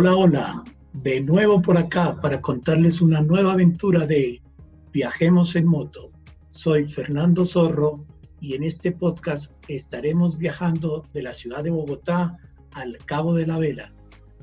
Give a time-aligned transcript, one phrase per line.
[0.00, 4.40] Hola, hola, de nuevo por acá para contarles una nueva aventura de
[4.92, 6.12] Viajemos en Moto.
[6.50, 8.06] Soy Fernando Zorro
[8.40, 12.38] y en este podcast estaremos viajando de la ciudad de Bogotá
[12.74, 13.90] al Cabo de la Vela.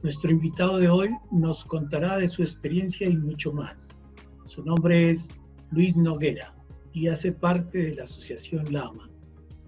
[0.04, 4.02] Nuestro invitado de hoy nos contará de su experiencia y mucho más.
[4.44, 5.30] Su nombre es
[5.72, 6.54] Luis Noguera
[6.92, 9.10] y hace parte de la Asociación Lama.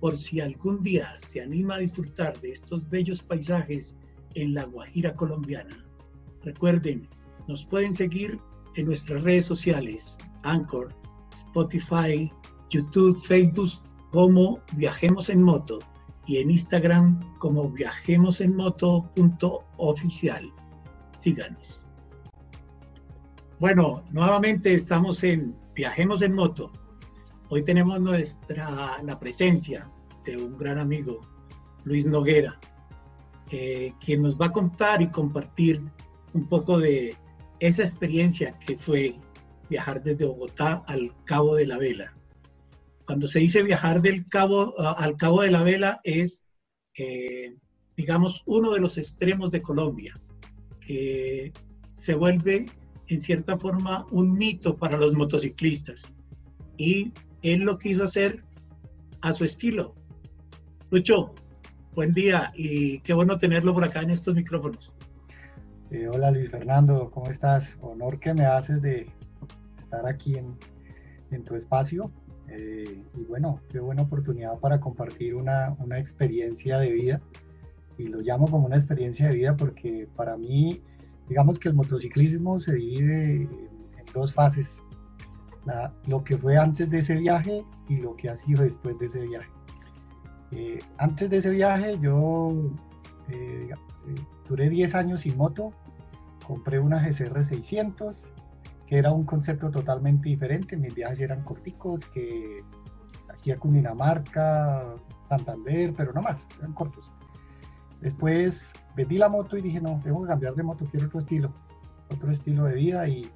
[0.01, 3.95] Por si algún día se anima a disfrutar de estos bellos paisajes
[4.37, 5.83] en la Guajira colombiana.
[6.43, 7.07] Recuerden,
[7.47, 8.39] nos pueden seguir
[8.75, 10.93] en nuestras redes sociales, Anchor,
[11.33, 12.31] Spotify,
[12.69, 13.71] YouTube, Facebook
[14.11, 15.79] como Viajemos en Moto
[16.27, 20.53] y en Instagram como viajemosenmoto.oficial.
[21.15, 21.87] Síganos.
[23.59, 26.71] Bueno, nuevamente estamos en Viajemos en Moto.
[27.49, 29.89] Hoy tenemos nuestra, la presencia
[30.25, 31.21] de un gran amigo,
[31.85, 32.59] Luis Noguera,
[33.51, 35.81] eh, quien nos va a contar y compartir
[36.33, 37.15] un poco de
[37.59, 39.15] esa experiencia que fue
[39.69, 42.13] viajar desde Bogotá al Cabo de la Vela.
[43.05, 46.43] Cuando se dice viajar del Cabo al Cabo de la Vela es,
[46.97, 47.55] eh,
[47.95, 50.13] digamos, uno de los extremos de Colombia,
[50.81, 51.53] que
[51.93, 52.65] se vuelve
[53.07, 56.13] en cierta forma un mito para los motociclistas.
[56.77, 58.43] Y él lo quiso hacer
[59.21, 59.95] a su estilo.
[60.91, 61.33] Lucho,
[61.97, 64.93] Buen día y qué bueno tenerlo por acá en estos micrófonos.
[65.89, 67.75] Eh, hola Luis Fernando, ¿cómo estás?
[67.81, 69.07] Honor que me haces de
[69.79, 72.11] estar aquí en, tu espacio.
[72.49, 77.21] Eh, y bueno, qué buena oportunidad para compartir una, una, experiencia de vida.
[77.97, 80.79] Y lo llamo como una experiencia de vida porque para mí,
[81.27, 83.69] digamos que el motociclismo se divide en,
[84.13, 84.69] dos fases.
[86.07, 89.21] lo que fue antes de ese viaje y lo que ha sido después de ese
[89.21, 89.56] viaje.
[90.51, 92.53] Eh, antes de ese viaje yo
[93.29, 93.69] eh,
[94.47, 95.73] duré 10 años sin moto,
[96.45, 98.25] compré una GCR 600,
[98.85, 102.63] que era un concepto totalmente diferente, mis viajes eran corticos, que
[103.29, 104.95] aquí a Cundinamarca,
[105.27, 107.11] Santander, pero no más, eran cortos.
[107.99, 108.63] Después
[108.95, 111.51] vendí la moto y dije, no, tengo que cambiar de moto, quiero otro estilo,
[112.09, 113.29] otro estilo de vida y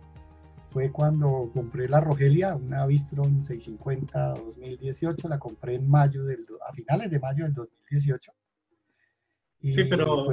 [0.71, 6.73] fue cuando compré la Rogelia, una Vistron 650 2018, la compré en mayo del, a
[6.73, 8.31] finales de mayo del 2018.
[9.69, 10.27] sí, pero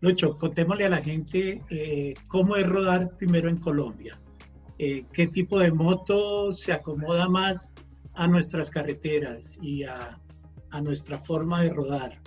[0.00, 4.16] Lucho, contémosle a la gente eh, cómo es rodar primero en Colombia.
[4.78, 7.72] Eh, ¿Qué tipo de moto se acomoda más
[8.14, 10.20] a nuestras carreteras y a,
[10.70, 12.22] a nuestra forma de rodar?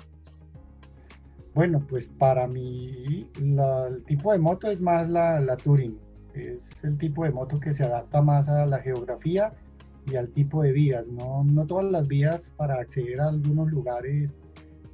[1.56, 6.98] Bueno, pues para mí el tipo de moto es más la, la Touring es el
[6.98, 9.50] tipo de moto que se adapta más a la geografía
[10.10, 11.06] y al tipo de vías.
[11.08, 14.34] No, no todas las vías para acceder a algunos lugares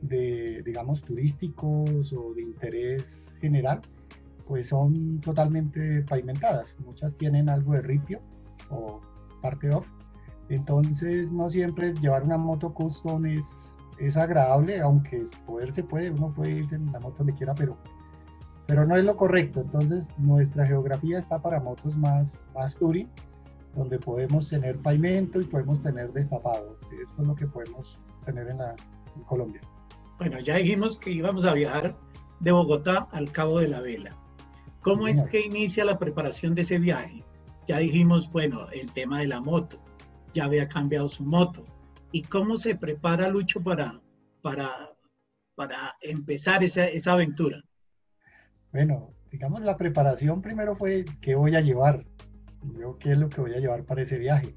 [0.02, 3.82] de, digamos, turísticos o de interés general,
[4.48, 6.76] pues son totalmente pavimentadas.
[6.86, 8.20] Muchas tienen algo de ripio
[8.70, 9.02] o
[9.42, 9.88] parte off.
[10.50, 13.46] Entonces, no siempre llevar una moto custom es,
[14.00, 17.78] es agradable, aunque poder se puede, uno puede irse en la moto donde quiera, pero
[18.68, 19.62] pero no es lo correcto.
[19.62, 23.08] Entonces, nuestra geografía está para motos más, más touring,
[23.76, 26.78] donde podemos tener pavimento y podemos tener destapado.
[26.92, 28.76] Eso es lo que podemos tener en, la,
[29.26, 29.62] Colombia.
[30.20, 31.98] Bueno, ya dijimos que íbamos a viajar
[32.40, 34.16] de Bogotá al Cabo de la Vela.
[34.82, 37.24] ¿Cómo es que inicia la preparación de ese viaje?
[37.66, 39.80] Ya dijimos, bueno, el tema de la moto,
[40.34, 41.64] ya había cambiado su moto.
[42.12, 44.00] ¿Y cómo se prepara Lucho para,
[44.42, 44.94] para,
[45.56, 47.64] para empezar esa, esa aventura?
[48.78, 52.06] Bueno, digamos, la preparación primero fue qué voy a llevar,
[52.80, 54.54] yo qué es lo que voy a llevar para ese viaje.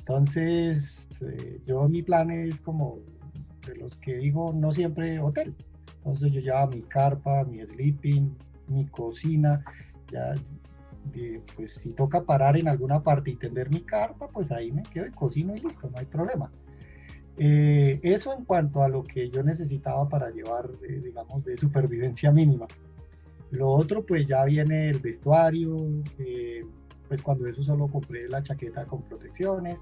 [0.00, 2.98] Entonces, eh, yo mi plan es como
[3.66, 5.54] de los que digo, no siempre hotel.
[5.96, 8.36] Entonces yo llevaba mi carpa, mi sleeping,
[8.68, 9.64] mi cocina,
[10.12, 10.34] ya,
[11.56, 15.06] pues si toca parar en alguna parte y tender mi carpa, pues ahí me quedo
[15.06, 16.52] y cocino y listo, no hay problema.
[17.38, 22.30] Eh, eso en cuanto a lo que yo necesitaba para llevar, eh, digamos, de supervivencia
[22.30, 22.66] mínima.
[23.50, 25.76] Lo otro, pues ya viene el vestuario,
[26.18, 26.60] eh,
[27.08, 29.78] pues cuando eso solo compré la chaqueta con protecciones,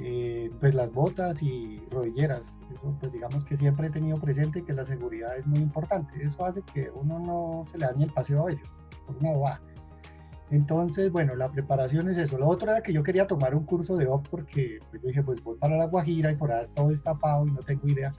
[0.00, 2.42] eh, pues las botas y rodilleras.
[2.72, 6.22] Eso, pues digamos que siempre he tenido presente que la seguridad es muy importante.
[6.22, 8.68] Eso hace que uno no se le dañe el paseo a veces,
[9.20, 9.60] una va.
[10.50, 12.38] Entonces, bueno, la preparación es eso.
[12.38, 15.22] Lo otro era que yo quería tomar un curso de off porque pues, yo dije,
[15.22, 18.14] pues voy para la Guajira y por ahí todo destapado y no tengo idea.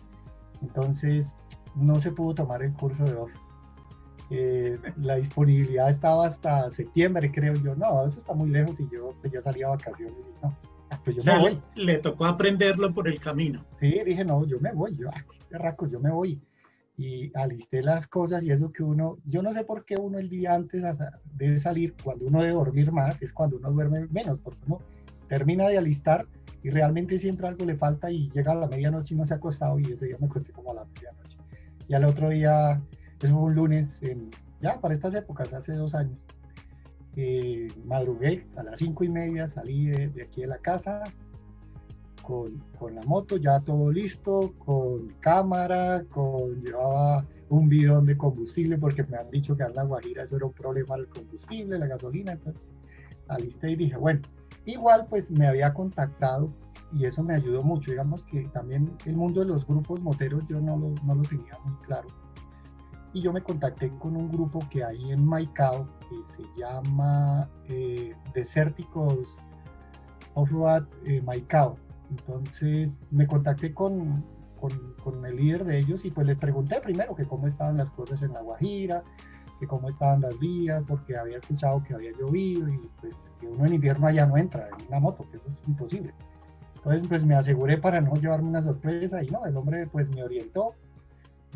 [0.61, 1.33] Entonces,
[1.75, 3.31] no se pudo tomar el curso de off
[4.29, 7.75] eh, la disponibilidad estaba hasta septiembre, creo yo.
[7.75, 10.13] No, eso está muy lejos y yo pues, ya salía a vacaciones.
[10.17, 10.55] Y no,
[11.03, 11.61] pues yo me voy.
[11.75, 13.65] Le, tocó aprenderlo por el camino.
[13.79, 14.95] Sí, dije, no, yo me voy.
[14.95, 15.09] Yo,
[15.49, 16.41] qué raco, yo me voy.
[16.97, 20.29] y alisté las cosas y eso que uno, yo no sé por qué uno el
[20.29, 20.83] día antes
[21.35, 24.79] de salir, cuando uno debe dormir más, es cuando uno duerme menos, porque uno
[25.29, 26.25] termina de alistar
[26.61, 29.37] y realmente siempre algo le falta y llega a la medianoche y no se ha
[29.37, 31.37] acostado y ese día me acosté como a la medianoche.
[31.87, 32.81] Y al otro día,
[33.21, 33.99] eso fue un lunes,
[34.59, 36.17] ya para estas épocas, hace dos años,
[37.85, 41.03] madrugué a las cinco y media, salí de, aquí de la casa,
[42.23, 49.03] con, la moto, ya todo listo, con cámara, con llevaba un bidón de combustible porque
[49.03, 52.33] me han dicho que en la Guajira eso era un problema el combustible, la gasolina,
[52.33, 52.71] entonces
[53.27, 54.21] alisté y dije, bueno,
[54.65, 56.45] igual pues me había contactado
[56.93, 60.61] y eso me ayudó mucho, digamos que también el mundo de los grupos moteros yo
[60.61, 62.07] no lo, no lo tenía muy claro.
[63.13, 68.13] Y yo me contacté con un grupo que hay en Maicao que se llama eh,
[68.33, 69.37] Desérticos
[70.35, 71.77] Off-Road eh, Maicao
[72.09, 74.23] entonces me contacté con,
[74.59, 78.21] con, el líder de ellos y pues les pregunté primero que cómo estaban las cosas
[78.21, 79.03] en La Guajira,
[79.59, 83.65] que cómo estaban las vías, porque había escuchado que había llovido y pues que uno
[83.65, 86.13] en invierno allá no entra en una moto, que eso es imposible.
[86.77, 90.23] Entonces pues me aseguré para no llevarme una sorpresa y no, el hombre pues me
[90.23, 90.73] orientó,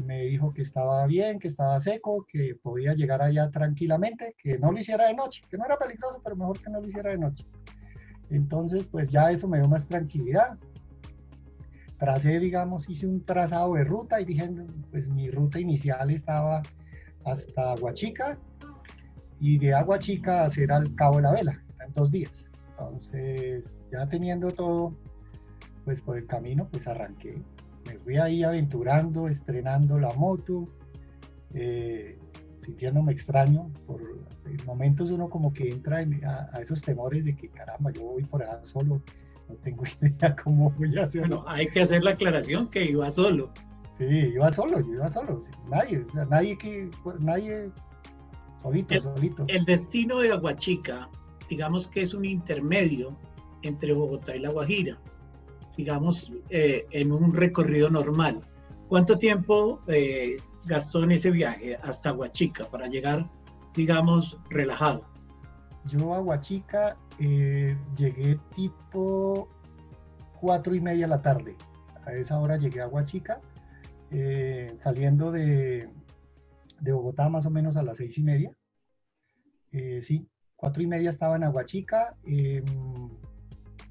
[0.06, 4.72] me dijo que estaba bien, que estaba seco, que podía llegar allá tranquilamente, que no
[4.72, 7.18] lo hiciera de noche, que no era peligroso, pero mejor que no lo hiciera de
[7.18, 7.46] noche.
[8.30, 10.58] Entonces, pues ya eso me dio más tranquilidad.
[12.00, 14.50] Tracé, digamos, hice un trazado de ruta y dije,
[14.92, 16.62] pues mi ruta inicial estaba
[17.26, 18.38] hasta Aguachica
[19.40, 22.32] y de Aguachica hacer al Cabo de la Vela, en dos días.
[22.72, 24.96] Entonces, ya teniendo todo,
[25.86, 27.42] pues por el camino, pues arranqué.
[27.88, 30.66] Me fui ahí aventurando, estrenando la moto.
[31.54, 32.18] Eh,
[32.64, 34.02] sintiéndome extraño, por
[34.66, 38.66] momentos uno como que entra a, esos temores de que caramba, yo voy por allá
[38.66, 39.02] solo,
[39.50, 41.38] no tengo idea cómo voy a hacerlo.
[41.38, 43.52] Bueno, hay que hacer la aclaración que iba solo.
[43.98, 46.90] Sí, iba solo, yo iba solo, nadie, nadie que,
[47.20, 47.70] nadie,
[48.62, 49.46] solito, solito.
[49.48, 51.10] El destino de Aguachica,
[51.50, 53.16] digamos que es un intermedio
[53.62, 54.98] entre Bogotá y La Guajira,
[55.78, 58.42] digamos, eh, en un recorrido normal.
[58.88, 63.30] ¿Cuánto tiempo eh, gastó en ese viaje hasta Huachica para llegar,
[63.74, 65.06] digamos, relajado?
[65.86, 69.50] Yo a Huachica eh, llegué tipo
[70.40, 71.56] cuatro y media de la tarde.
[72.06, 73.40] A esa hora llegué a Huachica,
[74.84, 75.90] saliendo de,
[76.82, 78.52] de, Bogotá más o menos a las seis y media.
[79.72, 82.16] Sí, cuatro y media estaba en Aguachica.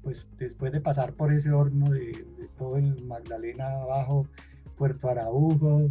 [0.03, 4.27] Pues después de pasar por ese horno de, de todo el Magdalena abajo,
[4.77, 5.89] Puerto Araujo,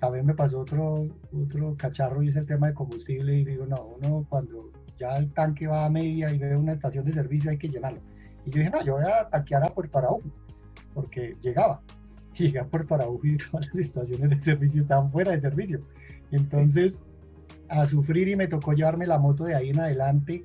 [0.00, 0.94] también me pasó otro,
[1.32, 5.32] otro cacharro y es el tema de combustible y digo, no, uno cuando ya el
[5.32, 8.00] tanque va a media y ve una estación de servicio hay que llenarlo.
[8.44, 10.28] Y yo dije, no, yo voy a tanquear a Puerto Araujo,
[10.94, 11.80] porque llegaba.
[12.38, 15.80] Y a Puerto Araujo y todas las estaciones de servicio estaban fuera de servicio.
[16.30, 17.00] Entonces,
[17.68, 20.44] a sufrir y me tocó llevarme la moto de ahí en adelante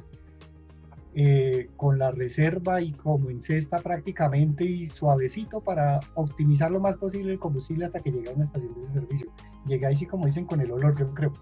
[1.14, 6.96] eh, con la reserva y como en cesta prácticamente y suavecito para optimizar lo más
[6.98, 9.32] posible el combustible hasta que llegue a una estación de servicio.
[9.68, 11.34] Llegué ahí sí como dicen con el olor, yo creo.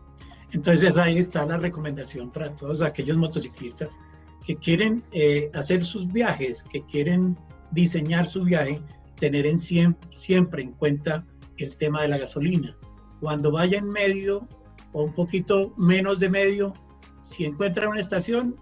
[0.51, 3.99] Entonces ahí está la recomendación para todos aquellos motociclistas
[4.45, 7.37] que quieren eh, hacer sus viajes, que quieren
[7.71, 8.81] diseñar su viaje,
[9.19, 11.23] tener en siempre en cuenta
[11.57, 12.75] el tema de la gasolina.
[13.19, 14.47] Cuando vaya en medio
[14.93, 16.73] o un poquito menos de medio,
[17.21, 18.55] si encuentran una estación,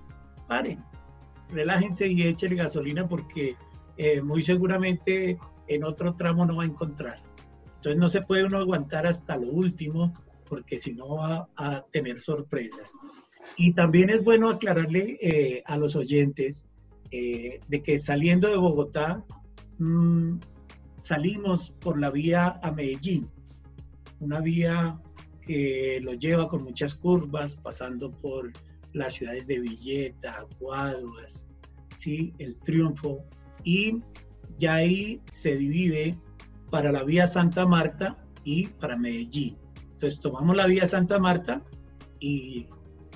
[0.48, 0.84] paren,
[1.52, 3.56] relájense y échele gasolina porque
[3.98, 5.38] eh, muy seguramente
[5.68, 7.20] en otro tramo no va a encontrar.
[7.76, 10.14] Entonces no se puede uno aguantar hasta lo último
[10.48, 12.92] porque si no va a tener sorpresas.
[13.56, 16.66] Y también es bueno aclararle eh, a los oyentes
[17.12, 19.24] eh, de que saliendo de Bogotá
[19.78, 20.38] mm,
[21.02, 23.30] salimos por la vía a Medellín,
[24.20, 25.00] una vía
[25.42, 28.52] que lo lleva con muchas curvas, pasando por
[28.98, 31.48] las ciudades de Villeta, Guaduas,
[31.96, 32.34] ¿sí?
[32.40, 33.24] el Triunfo,
[33.64, 34.02] y
[34.58, 36.16] ya ahí se divide
[36.70, 39.58] para la vía Santa Marta y para Medellín.
[39.92, 41.64] Entonces tomamos la vía Santa Marta
[42.20, 42.68] y,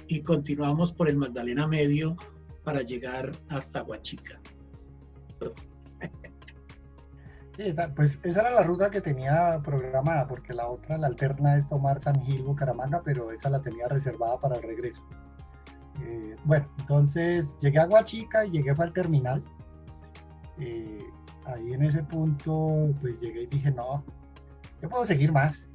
[0.08, 2.16] y continuamos por el Magdalena Medio
[2.64, 4.42] para llegar hasta Huachica.
[7.96, 12.02] pues esa era la ruta que tenía programada, porque la otra, la alterna, es tomar
[12.02, 15.04] San Gil, Bucaramanga, pero esa la tenía reservada para el regreso.
[16.04, 19.44] Eh, bueno, entonces llegué a Guachica y llegué al terminal.
[20.60, 21.04] Eh,
[21.46, 24.04] ahí en ese punto, pues llegué y dije, no,
[24.82, 25.66] yo puedo seguir más.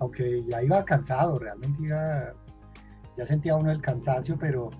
[0.00, 4.70] Aunque ya iba cansado, realmente ya sentía uno el cansancio, pero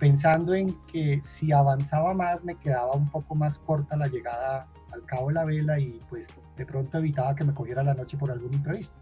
[0.00, 5.04] pensando en que si avanzaba más me quedaba un poco más corta la llegada al
[5.04, 6.26] cabo de la vela y pues
[6.56, 8.96] de pronto evitaba que me cogiera la noche por algún imprevisto.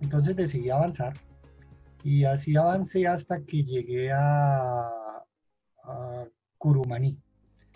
[0.00, 1.12] Entonces decidí avanzar
[2.04, 4.90] y así avancé hasta que llegué a,
[6.58, 7.16] Curumaní.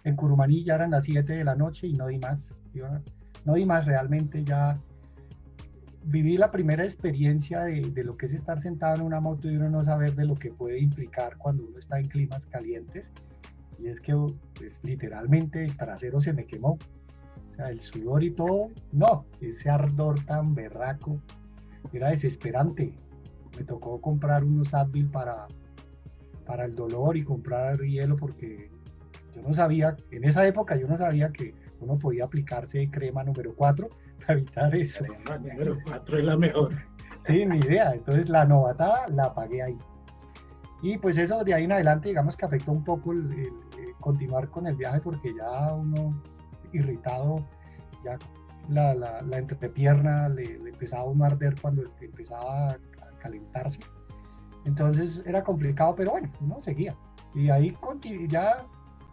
[0.04, 2.38] En Curumaní ya eran las 7 de la noche y no di más.
[3.44, 4.74] no di más realmente, ya
[6.04, 9.56] viví la primera experiencia de, de, lo que es estar sentado en una moto y
[9.56, 13.10] uno no saber de lo que puede implicar cuando uno está en climas calientes.
[13.78, 14.14] Y es que
[14.54, 16.78] pues, literalmente el trasero se me quemó.
[17.52, 21.20] O sea, el sudor y todo, no, ese ardor tan berraco
[21.92, 22.94] era desesperante.
[23.56, 25.46] Me tocó comprar unos Advil para,
[26.46, 28.70] para el dolor y comprar hielo porque
[29.34, 33.54] yo no sabía, en esa época yo no sabía que uno podía aplicarse crema número
[33.54, 33.88] 4
[34.26, 35.04] para evitar eso.
[35.24, 36.72] La número 4 es la mejor.
[37.26, 37.92] Sí, ni idea.
[37.94, 39.76] Entonces la novatada la pagué ahí.
[40.82, 43.52] Y pues eso de ahí en adelante, digamos que afectó un poco el,
[44.00, 46.20] continuar con el viaje porque ya uno
[46.72, 47.46] irritado,
[48.04, 48.18] ya
[48.68, 52.76] la, la, la entrepierna le, le, empezaba a uno arder cuando empezaba a
[53.22, 53.80] calentarse.
[54.64, 56.96] Entonces era complicado, pero bueno, uno seguía.
[57.34, 57.76] Y ahí
[58.28, 58.56] ya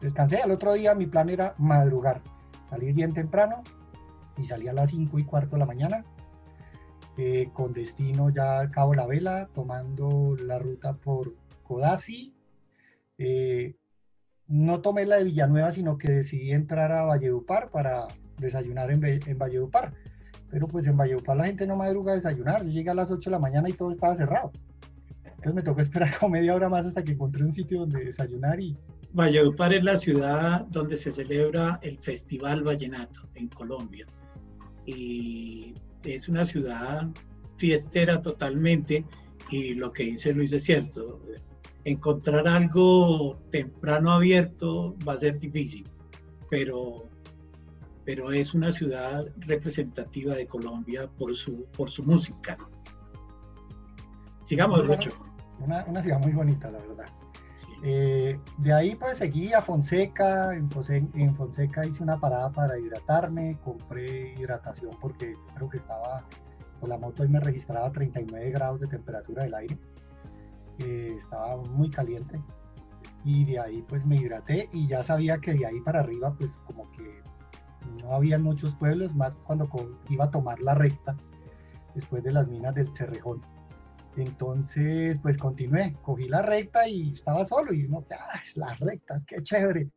[0.02, 0.38] descansé.
[0.38, 2.22] Al otro día mi plan era madrugar,
[2.70, 3.64] salir bien temprano
[4.38, 6.06] y salí a las 5 y cuarto de la mañana.
[7.18, 12.34] Eh, con destino ya al Cabo La Vela, tomando la ruta por Codazzi.
[13.18, 13.76] Eh,
[14.48, 19.38] no tomé la de Villanueva, sino que decidí entrar a Valledupar para desayunar en, en
[19.38, 19.94] Valledupar.
[20.50, 22.64] Pero pues en Valledupar la gente no madruga a desayunar.
[22.64, 24.52] Yo llegué a las 8 de la mañana y todo estaba cerrado.
[25.24, 28.60] Entonces me tocó esperar como media hora más hasta que encontré un sitio donde desayunar
[28.60, 28.76] y...
[29.12, 34.06] Valledupar es la ciudad donde se celebra el Festival Vallenato en Colombia.
[34.86, 37.08] Y es una ciudad
[37.58, 39.06] fiestera totalmente
[39.50, 41.22] y lo que dice Luis es cierto.
[41.84, 45.86] Encontrar algo temprano abierto va a ser difícil,
[46.50, 47.09] pero,
[48.10, 52.58] pero es una ciudad representativa de Colombia por su, por su música.
[54.44, 55.12] Sigamos, Lucho.
[55.60, 57.06] Una, ciudad muy bonita, la verdad.
[57.84, 60.72] Eh, de ahí pues seguí a Fonseca, en,
[61.36, 66.26] Fonseca hice una parada para hidratarme, compré hidratación porque creo que estaba,
[66.80, 69.78] con la moto y me registraba 39 grados de temperatura del aire,
[70.80, 72.42] eh, estaba muy caliente
[73.24, 76.50] y de ahí pues me hidraté y ya sabía que de ahí para arriba pues
[76.66, 77.29] como que
[77.98, 79.70] no había muchos pueblos, más cuando
[80.10, 81.16] iba a tomar la recta
[81.96, 83.42] después de las minas del Cerrejón
[84.22, 89.42] entonces, pues continué, cogí la recta y estaba solo y uno, ah, las rectas, qué
[89.42, 89.90] chévere.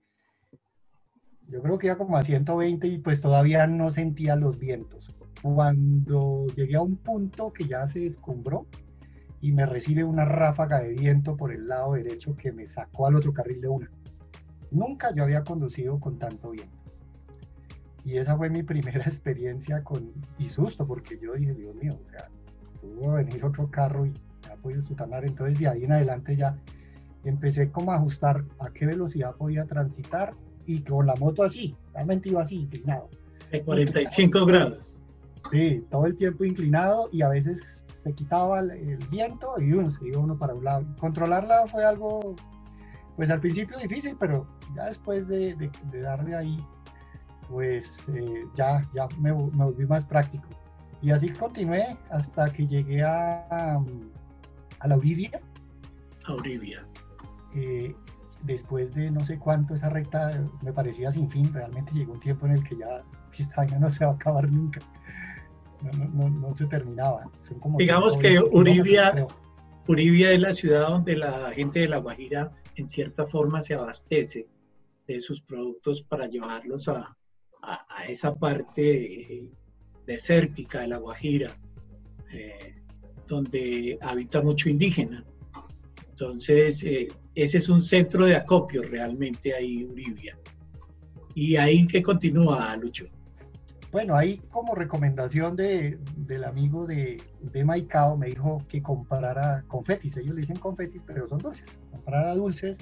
[1.49, 5.08] Yo creo que iba como a 120 y pues todavía no sentía los vientos.
[5.42, 8.66] Cuando llegué a un punto que ya se descumbró
[9.40, 13.16] y me recibe una ráfaga de viento por el lado derecho que me sacó al
[13.16, 13.90] otro carril de una.
[14.70, 16.81] Nunca yo había conducido con tanto viento.
[18.04, 22.11] Y esa fue mi primera experiencia con, y susto, porque yo dije, Dios mío, o
[22.11, 22.28] sea,
[22.80, 24.12] pudo venir otro carro y
[24.50, 25.25] ha podido sutanar.
[25.25, 26.56] Entonces de ahí en adelante ya
[27.25, 30.35] empecé como a ajustar a qué velocidad podía transitar
[30.66, 33.09] y con la moto así, realmente iba así, inclinado.
[33.50, 34.99] De 45 grados.
[35.50, 40.06] Sí, todo el tiempo inclinado y a veces se quitaba el, viento y uno se
[40.06, 40.87] iba uno para un lado.
[40.99, 42.35] Controlarla fue algo,
[43.16, 46.56] pues al principio difícil, pero ya después de, de, darle ahí,
[47.52, 50.49] pues eh, ya, ya me, me volví más práctico.
[51.02, 53.78] Y así continué hasta que llegué a,
[54.78, 55.40] a la Uribia.
[56.25, 56.87] A Uribia.
[57.54, 57.94] Eh,
[58.42, 60.30] después de no sé cuánto esa recta
[60.62, 63.02] me parecía sin fin, realmente llegó un tiempo en el que ya
[63.37, 64.80] esta año no se va a acabar nunca.
[65.82, 67.28] No, no, no, se terminaba.
[67.76, 69.26] Digamos que Uribia,
[69.88, 74.47] Uribia es la ciudad donde la gente de La Guajira en cierta forma se abastece
[75.06, 77.16] de sus productos para llevarlos a,
[77.62, 79.49] a, esa parte
[80.07, 81.57] desértica de la Guajira,
[82.33, 82.75] eh,
[83.26, 85.25] donde habita mucho indígena.
[86.09, 90.37] Entonces, eh, ese es un centro de acopio realmente ahí, Uribia.
[91.35, 93.07] ¿Y ahí que continúa, Lucho?
[93.90, 100.16] Bueno, ahí como recomendación de, del amigo de, de Maicao me dijo que comprara confetis.
[100.16, 101.66] Ellos le dicen confetis, pero son dulces.
[101.90, 102.78] Comprara dulces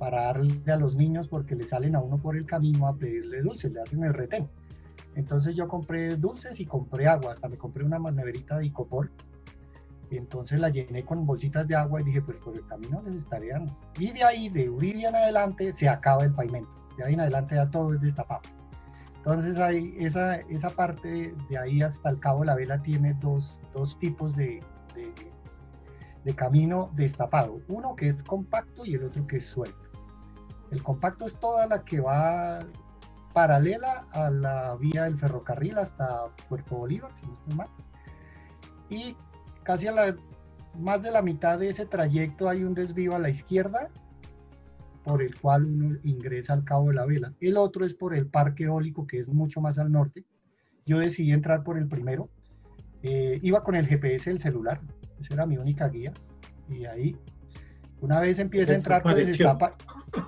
[0.00, 3.42] para darle a los niños porque le salen a uno por el camino a pedirle
[3.42, 4.48] dulces, le hacen el retén.
[5.14, 9.10] Entonces yo compré dulces y compré agua, hasta me compré una neverita de icopor.
[10.10, 13.48] Entonces la llené con bolsitas de agua y dije, pues por el camino les estaré
[13.48, 13.70] dando.
[13.98, 16.70] Y de ahí, de Uribe en adelante, se acaba el pavimento.
[16.96, 18.40] De ahí en adelante ya todo es destapado.
[19.18, 23.58] Entonces ahí, esa, esa parte de ahí hasta el Cabo de la Vela tiene dos,
[23.74, 24.62] dos tipos de,
[24.94, 25.12] de,
[26.24, 27.60] de camino destapado.
[27.68, 29.89] Uno que es compacto y el otro que es suelto.
[30.70, 32.60] El compacto es toda la que va
[33.32, 37.68] paralela a la vía del ferrocarril hasta Puerto Bolívar, si no estoy mal.
[38.88, 39.16] Y
[39.62, 40.16] casi a la,
[40.78, 43.88] más de la mitad de ese trayecto hay un desvío a la izquierda
[45.04, 47.32] por el cual uno ingresa al Cabo de la Vela.
[47.40, 50.24] El otro es por el parque eólico, que es mucho más al norte.
[50.86, 52.28] Yo decidí entrar por el primero.
[53.02, 54.80] Eh, iba con el GPS del celular,
[55.20, 56.12] esa era mi única guía.
[56.68, 57.16] Y ahí,
[58.00, 59.34] una vez empieza a entrar, pues,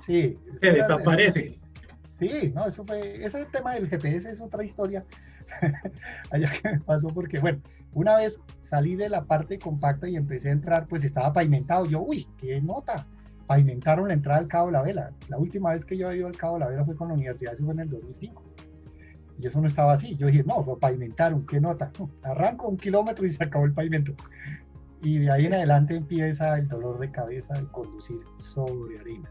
[0.06, 1.56] sí, se desaparece.
[2.18, 5.04] Sí, no, eso fue, ese tema del GPS es otra historia.
[6.30, 7.60] Allá que me pasó porque, bueno,
[7.94, 11.84] una vez salí de la parte compacta y empecé a entrar, pues estaba pavimentado.
[11.86, 13.06] Yo, uy, qué nota
[13.46, 15.10] pavimentaron la entrada al Cabo de la Vela.
[15.28, 17.14] La última vez que yo había ido al Cabo de la Vela fue con la
[17.14, 18.42] universidad, eso fue en el 2005.
[19.38, 20.16] Y eso no estaba así.
[20.16, 21.90] Yo dije, no, lo pavimentaron, qué nota.
[22.22, 24.14] Arranco un kilómetro y se acabó el pavimento.
[25.02, 29.30] Y de ahí en adelante empieza el dolor de cabeza de conducir sobre arena.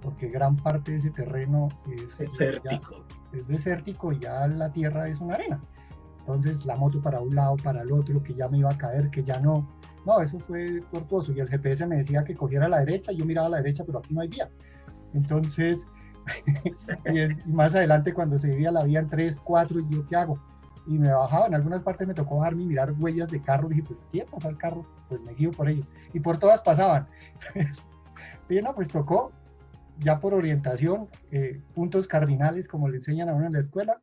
[0.00, 3.04] Porque gran parte de ese terreno es desértico.
[3.32, 5.60] es desértico y ya la tierra es una arena.
[6.20, 9.10] Entonces la moto para un lado, para el otro, que ya me iba a caer,
[9.10, 9.68] que ya no,
[10.06, 11.32] no, eso fue tortuoso.
[11.32, 13.84] Y el GPS me decía que cogiera a la derecha, yo miraba a la derecha,
[13.84, 14.48] pero aquí no hay vía.
[15.14, 15.84] Entonces,
[17.44, 20.38] y, más adelante cuando se vivía la vía en 3, 4, y yo, ¿qué hago?
[20.86, 23.68] Y me bajaba, en algunas partes me tocó bajarme y mirar huellas de carro.
[23.68, 24.86] Dije, pues, ¿qué pasar el carro?
[25.08, 25.82] Pues me guío por ello.
[26.12, 27.06] Y por todas pasaban.
[28.48, 29.32] y no, pues tocó,
[29.98, 34.00] ya por orientación, eh, puntos cardinales, como le enseñan a uno en la escuela.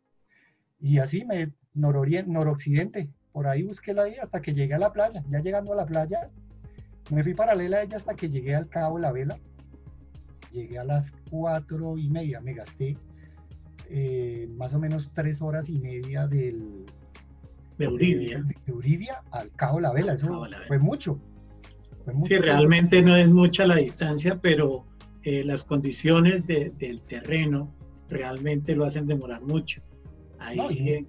[0.80, 5.24] Y así me noroccidente, por ahí busqué la vía hasta que llegué a la playa.
[5.30, 6.30] Ya llegando a la playa,
[7.12, 9.38] me fui paralela a ella hasta que llegué al Cabo La Vela.
[10.52, 12.96] Llegué a las cuatro y media, me gasté
[13.90, 16.86] eh, más o menos tres horas y media del,
[17.78, 18.44] de Uridia.
[18.66, 20.14] De, Uridia al Cabo La Vela.
[20.14, 21.20] Eso fue mucho.
[22.24, 24.86] sí, realmente no es mucha la distancia, pero
[25.24, 27.74] eh, las condiciones del terreno
[28.10, 29.82] realmente lo hacen demorar mucho.
[30.40, 31.08] Ahí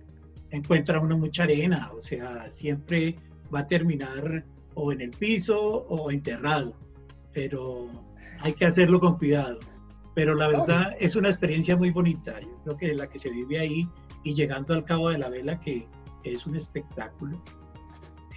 [0.51, 3.17] encuentra uno mucha arena, o sea, siempre
[3.53, 4.45] va a terminar
[4.75, 6.77] o en el piso o enterrado,
[7.33, 7.89] pero
[8.41, 9.59] hay que hacerlo con cuidado.
[10.15, 13.59] Pero la verdad es una experiencia muy bonita, yo creo que la que se vive
[13.59, 13.89] ahí
[14.23, 15.89] y llegando al Cabo de la Vela, que
[16.23, 17.43] es un espectáculo,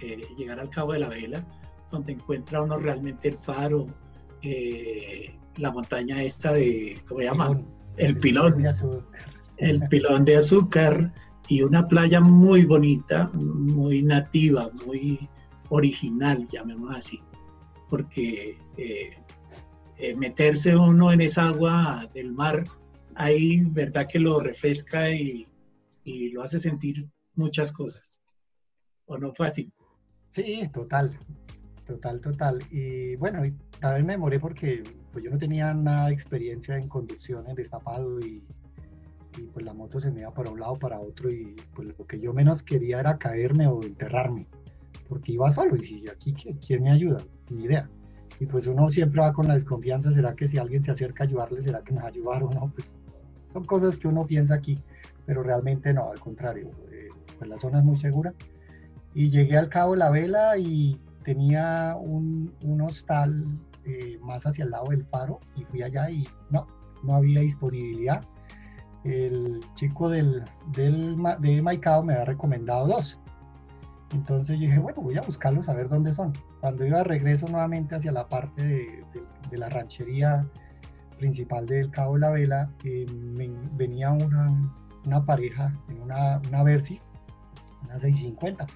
[0.02, 1.46] eh, llegar al Cabo de la Vela,
[1.90, 3.86] donde encuentra uno realmente el faro,
[4.42, 7.60] eh, la montaña esta de, ¿cómo se llama?
[7.96, 8.64] El pilón.
[9.56, 11.12] El pilón de azúcar
[11.48, 15.28] y una playa muy bonita, muy nativa, muy
[15.70, 17.20] original, llamemos así,
[17.88, 19.16] porque eh,
[19.98, 22.64] eh, meterse uno en esa agua del mar,
[23.14, 25.46] ahí verdad que lo refresca y,
[26.04, 28.20] y lo hace sentir muchas cosas.
[29.06, 29.72] ¿O no fue así?
[30.30, 31.18] Sí, total,
[31.86, 32.58] total, total.
[32.70, 33.42] Y bueno,
[33.80, 34.82] también me demoré porque
[35.12, 38.42] pues, yo no tenía nada de experiencia en conducción en destapado y
[39.38, 42.06] y pues la moto se me iba para un lado para otro y pues lo
[42.06, 44.46] que yo menos quería era caerme o enterrarme
[45.08, 47.18] porque iba solo y dije, aquí quién me ayuda,
[47.50, 47.88] ni idea.
[48.40, 51.26] Y pues uno siempre va con la desconfianza, ¿será que si alguien se acerca a
[51.26, 52.72] ayudarle, será que a ayudar o no?
[52.74, 52.88] Pues
[53.52, 54.78] son cosas que uno piensa aquí,
[55.26, 58.32] pero realmente no, al contrario, eh, pues la zona es muy segura.
[59.14, 63.44] Y llegué al Cabo de la Vela y tenía un, un hostal
[63.84, 66.66] eh, más hacia el lado del faro y fui allá y no,
[67.02, 68.20] no había disponibilidad
[69.04, 73.18] el chico del, del, de Maicao me había recomendado dos.
[74.12, 76.32] Entonces yo dije, bueno, voy a buscarlos a ver dónde son.
[76.60, 79.04] Cuando iba de regreso nuevamente hacia la parte
[79.50, 80.46] de, la ranchería
[81.18, 83.06] principal del Cabo de la Vela, eh,
[83.72, 84.72] venía una,
[85.04, 87.00] una, pareja en una, una Versys,
[87.84, 88.66] una 650.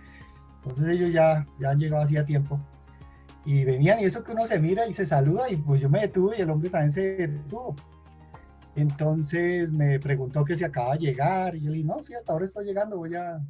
[0.57, 2.61] Entonces ellos ya, ya han llegado hacía tiempo.
[3.45, 6.01] Y venían y eso que uno se mira y se saluda y pues yo me
[6.01, 7.75] detuve y el hombre también se detuvo.
[8.77, 12.33] Entonces me preguntó que si acaba de llegar y yo le dije, no, sí, hasta
[12.33, 13.41] ahora estoy llegando, voy a,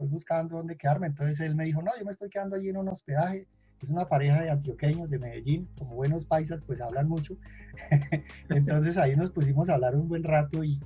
[0.00, 1.08] estoy buscando dónde quedarme.
[1.08, 3.46] Entonces él me dijo, no, yo me estoy quedando allí en un hospedaje.
[3.82, 7.36] Es una pareja de antioqueños de Medellín, como buenos paisas, pues hablan mucho.
[8.50, 10.78] Entonces ahí nos pusimos a hablar un buen rato y,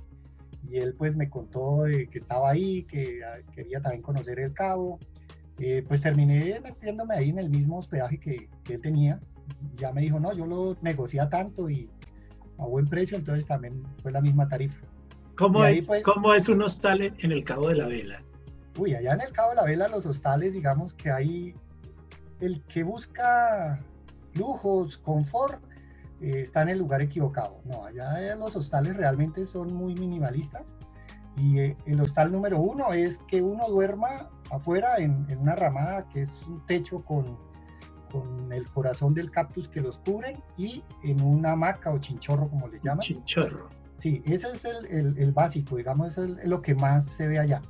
[0.69, 4.99] y él pues me contó que estaba ahí, que ah, quería también conocer el cabo.
[5.59, 9.19] Eh, pues terminé metiéndome ahí en el mismo hospedaje que, que él tenía.
[9.77, 11.89] Ya me dijo, no, yo lo negocié tanto y
[12.57, 14.79] a buen precio, entonces también fue la misma tarifa.
[15.35, 18.19] ¿Cómo, es, pues ¿cómo es un hostal en el Cabo de la Vela?
[18.77, 21.53] Uy, allá en el Cabo de la Vela los hostales, digamos que hay
[22.39, 23.79] el que busca
[24.33, 25.63] lujos, confort,
[26.21, 27.61] eh, está en el lugar equivocado.
[27.65, 30.75] No, allá los hostales realmente son muy minimalistas.
[31.37, 36.07] Y eh, el hostal número uno es que uno duerma afuera en, en, una ramada
[36.07, 37.37] que es un techo con
[38.15, 42.67] con el corazón del cactus que los cubre y en una hamaca o chinchorro, como
[42.67, 42.99] le llaman.
[42.99, 43.69] Chinchorro.
[43.99, 47.61] Sí, ese es el, básico, digamos, es lo que más se ve allá.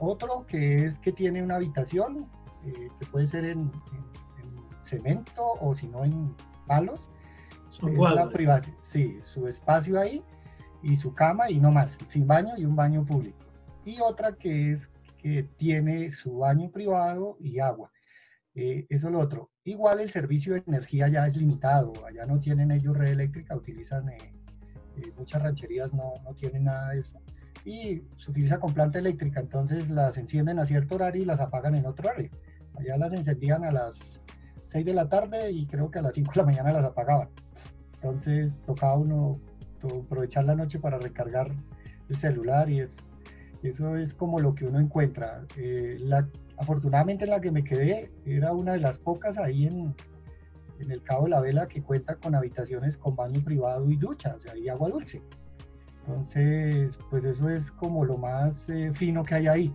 [0.00, 2.26] Otro que es que tiene una habitación,
[2.64, 3.70] eh, que puede ser en,
[4.84, 6.34] cemento o si no en
[6.66, 7.08] palos.
[7.68, 7.94] Son
[8.82, 10.24] Sí, su espacio ahí
[10.82, 13.38] y su cama y no más, sin baño y un baño público.
[13.84, 17.92] Y otra que es que tiene su baño privado y agua.
[18.54, 19.50] Eh, eso es lo otro.
[19.64, 24.08] Igual el servicio de energía ya es limitado, allá no tienen ellos red eléctrica, utilizan,
[24.08, 24.18] eh,
[24.96, 27.20] eh, muchas rancherías no, no, tienen nada de eso.
[27.64, 31.74] Y se utiliza con planta eléctrica, entonces las encienden a cierto horario y las apagan
[31.74, 32.30] en otro horario.
[32.74, 34.20] Allá las encendían a las
[34.70, 37.28] 6 de la tarde y creo que a las 5 de la mañana las apagaban.
[37.94, 39.38] Entonces tocaba uno
[39.82, 41.50] aprovechar la noche para recargar
[42.08, 42.80] el celular y
[43.62, 45.46] eso es como lo que uno encuentra.
[45.98, 46.26] la
[46.60, 49.94] Afortunadamente la que me quedé era una de las pocas ahí en,
[50.78, 54.34] en el Cabo de la Vela que cuenta con habitaciones con baño privado y ducha,
[54.36, 55.22] o sea, y agua dulce.
[56.10, 59.74] Entonces, pues eso es como lo más eh, fino que hay ahí.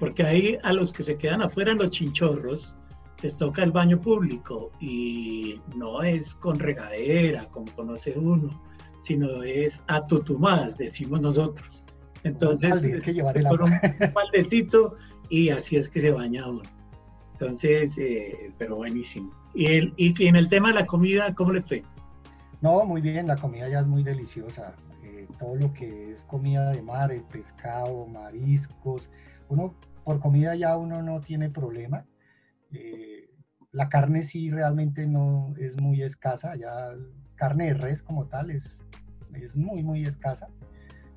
[0.00, 2.74] Porque ahí a los que se quedan afuera en los chinchorros
[3.22, 8.62] les toca el baño público y no es con regadera, como conoce uno,
[8.98, 11.84] sino es a tutumadas, decimos nosotros.
[12.22, 13.78] Entonces, hay que llevar el por un
[14.14, 14.96] maldecito
[15.28, 16.62] y así es que se baña uno.
[17.32, 19.32] Entonces, eh, pero buenísimo.
[19.54, 21.84] ¿Y, el, y en el tema de la comida, ¿cómo le fue?
[22.60, 24.74] No, muy bien, la comida ya es muy deliciosa.
[25.34, 29.10] Eh, todo lo que es comida de mar, el pescado, mariscos,
[29.48, 32.04] uno por comida ya uno no tiene problema.
[32.72, 33.30] Eh,
[33.72, 36.92] la carne sí realmente no es muy escasa, ya
[37.34, 38.80] carne de res como tal es,
[39.34, 40.48] es muy, muy escasa.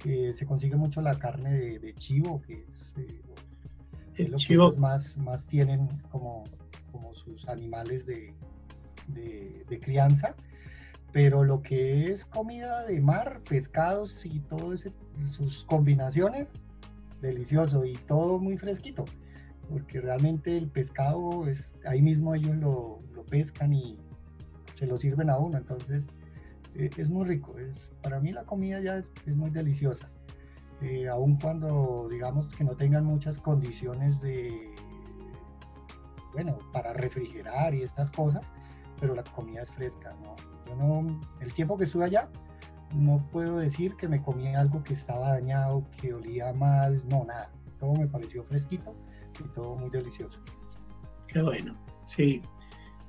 [0.03, 2.65] se consigue mucho la carne de, de chivo, que
[4.15, 6.43] es los más, más tienen como,
[6.91, 8.33] como sus animales de,
[9.07, 10.35] de, crianza.
[11.11, 14.91] Pero lo que es comida de mar, pescados y todo ese,
[15.31, 16.51] sus combinaciones,
[17.21, 19.05] delicioso y todo muy fresquito.
[19.69, 23.99] Porque realmente el pescado es, ahí mismo ellos lo, pescan y
[24.77, 25.57] se lo sirven a uno.
[25.57, 26.05] Entonces
[26.75, 27.57] e, es muy rico.
[27.57, 30.07] Es, para mí la comida ya es, es muy deliciosa
[30.81, 34.75] eh, aun cuando digamos que no tengan muchas condiciones de,
[36.33, 38.45] bueno, para refrigerar y estas cosas,
[38.99, 40.35] pero la comida es fresca, ¿no?
[40.67, 42.29] Yo no, el tiempo que estuve allá,
[42.95, 47.49] no puedo decir que me comí algo que estaba dañado, que olía mal, no, nada.
[47.79, 48.95] Todo me pareció fresquito
[49.39, 50.39] y todo muy delicioso.
[51.27, 51.75] Qué bueno,
[52.05, 52.41] sí.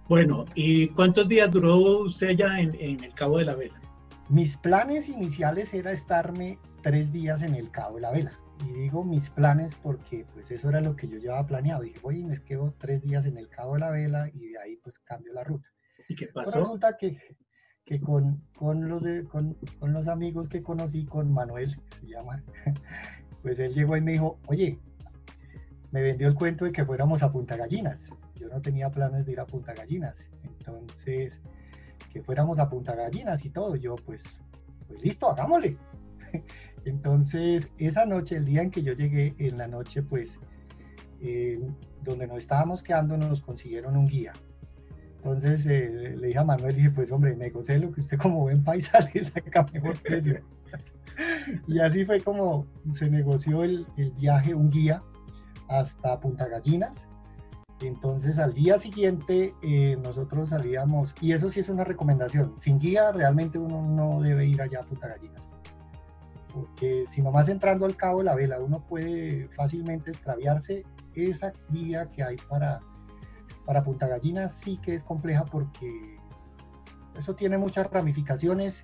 [0.09, 3.81] Bueno, ¿y cuántos días duró usted allá en, en el Cabo de la Vela?
[4.29, 8.33] Mis planes iniciales era estarme tres días en el Cabo de la Vela.
[8.67, 11.83] Y digo mis planes porque pues eso era lo que yo llevaba planeado.
[11.83, 14.59] Dije, voy y me quedo tres días en el Cabo de la Vela y de
[14.59, 15.69] ahí pues cambio la ruta.
[16.09, 16.51] ¿Y qué pasó?
[16.51, 17.17] Pero resulta que,
[17.89, 22.43] que con, con, los con, con, los amigos que conocí, con Manuel, se llama,
[23.43, 24.79] pues él llegó y me dijo, oye,
[25.91, 28.11] me vendió el cuento de que fuéramos a Punta Gallinas.
[28.35, 30.17] Yo no tenía planes de ir a Punta Gallinas.
[30.43, 31.41] Entonces
[32.13, 33.75] que fuéramos a Punta Gallinas y todo.
[33.77, 34.23] Yo, pues,
[34.87, 35.79] pues listo, hagámosle.
[36.85, 40.39] Entonces, esa noche, el día en que yo llegué, en la noche, pues,
[41.23, 41.59] eh,
[42.03, 44.35] donde nos estábamos quedando, nos consiguieron un guía.
[45.19, 48.63] Entonces eh, le dije a Manuel, dije, pues hombre, negocié lo que usted como buen
[48.63, 50.41] paisa le saca mejor precio.
[51.69, 55.03] y así fue como se negoció el, el viaje, un guía
[55.69, 57.05] hasta Punta Gallinas.
[57.81, 63.13] Entonces al día siguiente eh, nosotros salíamos, y eso sí es una recomendación, sin guía
[63.13, 65.55] realmente uno no debe ir allá a Punta Gallinas,
[66.53, 72.07] porque si nomás entrando al cabo de la vela uno puede fácilmente extraviarse, esa guía
[72.07, 72.81] que hay para,
[73.69, 76.17] para Punta Gallinas sí que es compleja porque
[77.19, 78.81] eso tiene muchas ramificaciones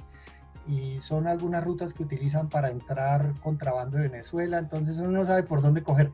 [0.69, 5.43] y son algunas rutas que utilizan para entrar contrabando de Venezuela, entonces uno no sabe
[5.43, 6.13] por dónde coger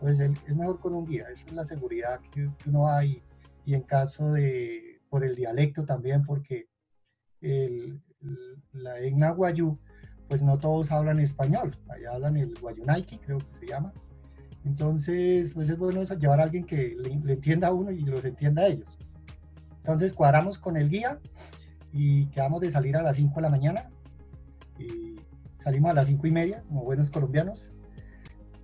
[0.00, 3.22] pues es mejor con un guía, esa es la seguridad que, uno hay
[3.64, 6.68] y en caso de, por el dialecto también, porque
[8.72, 9.78] la etnia guayú,
[10.28, 13.94] pues no todos hablan español, allá hablan el guayunaiki, creo que se llama.
[14.64, 18.62] Entonces, pues es bueno llevar a alguien que le, entienda a uno y los entienda
[18.62, 18.88] a ellos.
[19.78, 21.18] Entonces cuadramos con el guía
[21.92, 23.90] y quedamos de salir a las 5 de la mañana
[24.78, 25.16] y
[25.62, 27.70] salimos a las 5 y media como buenos colombianos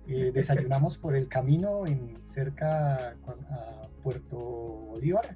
[0.07, 3.15] eh, desayunamos por el camino en cerca
[3.49, 5.35] a Puerto Bolívar.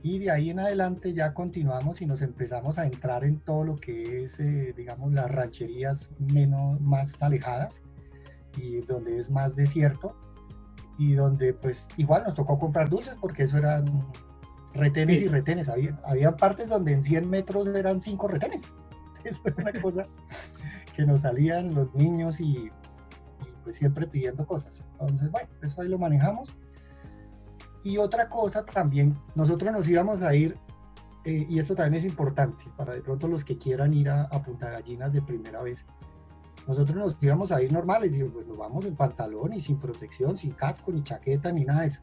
[0.00, 3.76] Y de ahí en adelante ya continuamos y nos empezamos a entrar en todo lo
[3.76, 7.80] que es, eh, digamos, las rancherías menos, más alejadas
[8.60, 10.14] y donde es más desierto
[10.98, 13.84] y donde pues igual nos tocó comprar dulces porque eso eran
[14.74, 15.68] retenes y retenes.
[15.68, 18.62] Había, había partes donde en 100 metros eran 5 retenes.
[19.24, 20.02] Eso es una cosa
[20.94, 22.70] que nos salían los niños y,
[23.64, 24.80] pues siempre pidiendo cosas.
[24.92, 26.56] Entonces, bueno, eso ahí lo manejamos.
[27.84, 30.56] Y otra cosa también, nosotros nos íbamos a ir,
[31.24, 34.42] eh, y esto también es importante, para de pronto los que quieran ir a, a
[34.42, 35.84] Punta Gallinas de primera vez,
[36.68, 40.36] nosotros nos íbamos a ir normales, y pues nos vamos en pantalón y sin protección,
[40.36, 42.00] sin casco, ni chaqueta, ni nada de eso.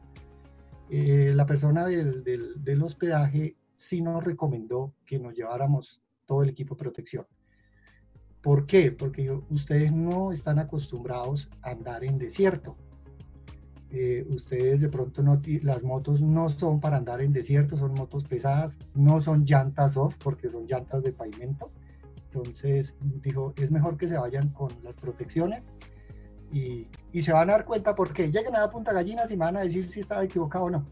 [0.90, 6.48] Eh, la persona del, del, del, hospedaje sí nos recomendó que nos lleváramos todo el
[6.48, 7.26] equipo de protección.
[8.42, 8.90] ¿Por qué?
[8.90, 12.76] Porque ustedes no están acostumbrados a andar en desierto.
[13.90, 18.24] Eh, ustedes de pronto no, las motos no son para andar en desierto, son motos
[18.24, 21.70] pesadas, no son llantas off porque son llantas de pavimento
[22.36, 25.64] entonces dijo, es mejor que se vayan con las protecciones
[26.52, 26.88] y,
[27.22, 29.90] se van a dar cuenta porque lleguen a Punta Gallinas y me van a decir
[29.90, 30.86] si estaba equivocado o no.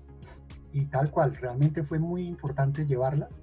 [0.72, 3.38] Y tal cual, realmente fue muy importante llevarlas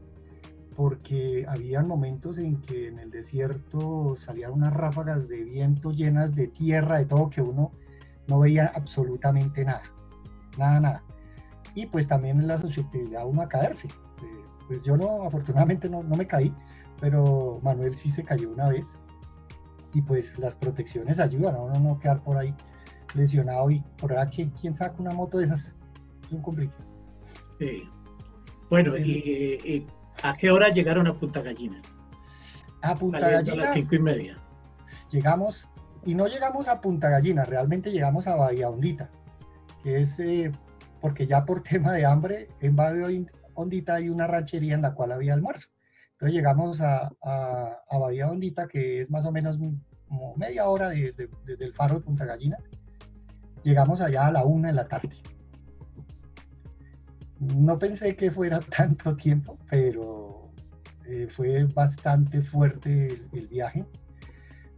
[0.75, 6.47] porque había momentos en que en el desierto salían unas ráfagas de viento llenas de
[6.47, 7.69] tierra, de todo, que uno
[8.27, 9.83] no veía absolutamente nada,
[10.57, 11.03] nada, nada.
[11.75, 13.87] Y pues también la susceptibilidad uno a caerse.
[13.87, 16.53] Eh, pues yo no, afortunadamente no, no me caí,
[17.01, 18.85] pero Manuel sí se cayó una vez.
[19.93, 22.55] Y pues las protecciones ayudan a uno no quedar por ahí
[23.13, 25.73] lesionado y por ahí quién saca una moto de esas
[26.23, 26.81] es un conflicto.
[27.59, 27.89] Sí.
[28.69, 29.85] bueno y,
[30.23, 31.99] a qué hora llegaron a Punta Gallinas
[32.81, 34.37] a Punta Gallinas a las cinco y media.
[35.11, 35.67] Llegamos
[36.05, 39.09] y no llegamos a Punta Gallinas realmente llegamos a Bahía Hondita
[39.83, 40.51] que es eh,
[41.01, 43.07] porque ya por tema de hambre en Bahía
[43.55, 45.67] Hondita hay una ranchería en la cual había almuerzo
[46.21, 49.57] entonces llegamos a, a, Bahía Hondita, que es más o menos
[50.35, 52.57] media hora desde, el faro de Punta Gallina.
[53.63, 55.09] Llegamos allá a la una de la tarde.
[57.39, 60.51] No pensé que fuera tanto tiempo, pero
[61.07, 63.83] eh, fue bastante fuerte el, viaje.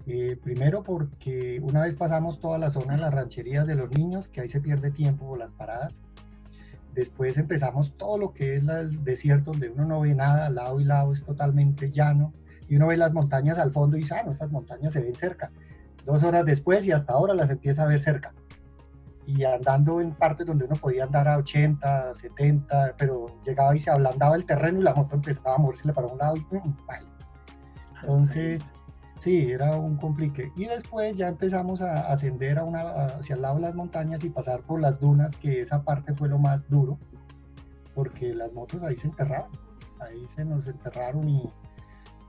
[0.08, 4.30] Eh, primero porque una vez pasamos toda la zona de las rancherías de los niños,
[4.30, 6.00] que ahí se pierde tiempo por las paradas.
[6.94, 10.80] Después empezamos todo lo que es el desierto, donde uno no ve nada, al lado
[10.80, 12.34] y lado es totalmente llano,
[12.68, 15.16] y uno ve las montañas al fondo y dice, ah, no, esas montañas se ven
[15.16, 15.52] cerca.
[16.06, 18.34] Dos horas después y hasta ahora las empieza a ver cerca.
[19.26, 23.90] Y andando en partes donde uno podía andar a 80, 70, pero llegaba y se
[23.90, 26.76] ablandaba el terreno y la moto empezaba a moverse para un lado y ¡pum!
[28.02, 28.62] Entonces,
[29.24, 30.52] Sí, era un complique.
[30.58, 34.82] Y después ya empezamos a ascender hacia el lado de las montañas y pasar por
[34.82, 37.00] las dunas, que esa parte fue lo más duro,
[37.96, 39.50] porque las motos ahí se enterraban.
[40.02, 41.50] Ahí se nos enterraron y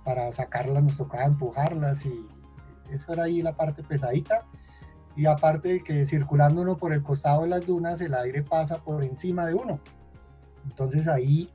[0.04, 2.28] para sacarlas nos tocaba empujarlas y
[2.92, 4.46] eso era ahí la parte pesadita.
[5.16, 8.76] Y aparte de que circulando uno por el costado de las dunas, el aire pasa
[8.85, 9.80] por encima de uno.
[10.64, 11.50] Entonces ahí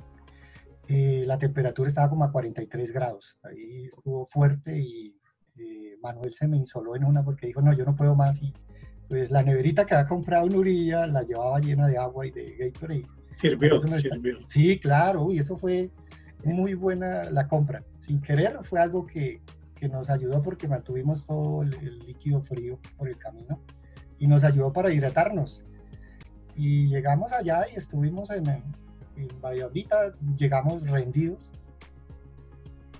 [0.89, 3.38] eh, la temperatura estaba como a 43 grados.
[3.43, 5.18] Ahí estuvo fuerte y
[5.60, 8.41] eh, Manuel se me insoló en una porque dijo, no, yo no puedo más.
[8.41, 8.54] Y
[9.08, 12.56] pues la neverita que había comprado en Urilla la llevaba llena de agua y de
[12.58, 13.08] Gatorade.
[13.30, 14.38] Sirvió, sirvió.
[14.48, 15.89] Sí, claro, y eso fue
[16.43, 17.84] muy buena la compra.
[18.06, 19.41] Sin querer, fue algo que,
[19.76, 23.60] que nos ayudó porque mantuvimos todo el, líquido frío por el camino
[24.17, 25.63] y nos ayudó para hidratarnos.
[26.56, 29.88] Y llegamos allá y estuvimos en, en Valladolid,
[30.38, 31.50] llegamos rendidos